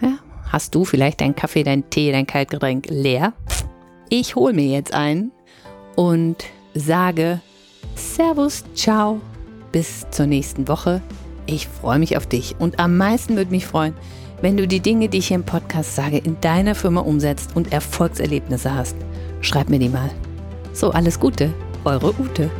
ja, 0.00 0.18
Hast 0.50 0.74
du 0.74 0.84
vielleicht 0.84 1.20
deinen 1.20 1.36
Kaffee, 1.36 1.62
deinen 1.62 1.88
Tee, 1.90 2.10
dein 2.10 2.26
Kaltgetränk 2.26 2.86
leer? 2.90 3.32
Ich 4.08 4.34
hole 4.34 4.52
mir 4.52 4.66
jetzt 4.66 4.92
einen 4.92 5.30
und 5.94 6.44
sage 6.74 7.40
Servus, 7.94 8.64
ciao, 8.74 9.20
bis 9.70 10.06
zur 10.10 10.26
nächsten 10.26 10.66
Woche. 10.66 11.00
Ich 11.46 11.68
freue 11.68 12.00
mich 12.00 12.16
auf 12.16 12.26
dich 12.26 12.56
und 12.58 12.80
am 12.80 12.96
meisten 12.96 13.36
würde 13.36 13.52
mich 13.52 13.66
freuen, 13.66 13.94
wenn 14.42 14.56
du 14.56 14.66
die 14.66 14.80
Dinge, 14.80 15.08
die 15.08 15.18
ich 15.18 15.28
hier 15.28 15.36
im 15.36 15.44
Podcast 15.44 15.94
sage, 15.94 16.18
in 16.18 16.40
deiner 16.40 16.74
Firma 16.74 17.00
umsetzt 17.00 17.54
und 17.54 17.72
Erfolgserlebnisse 17.72 18.74
hast. 18.74 18.96
Schreib 19.42 19.68
mir 19.68 19.78
die 19.78 19.88
mal. 19.88 20.10
So, 20.72 20.90
alles 20.90 21.20
Gute, 21.20 21.52
eure 21.84 22.12
Ute. 22.18 22.50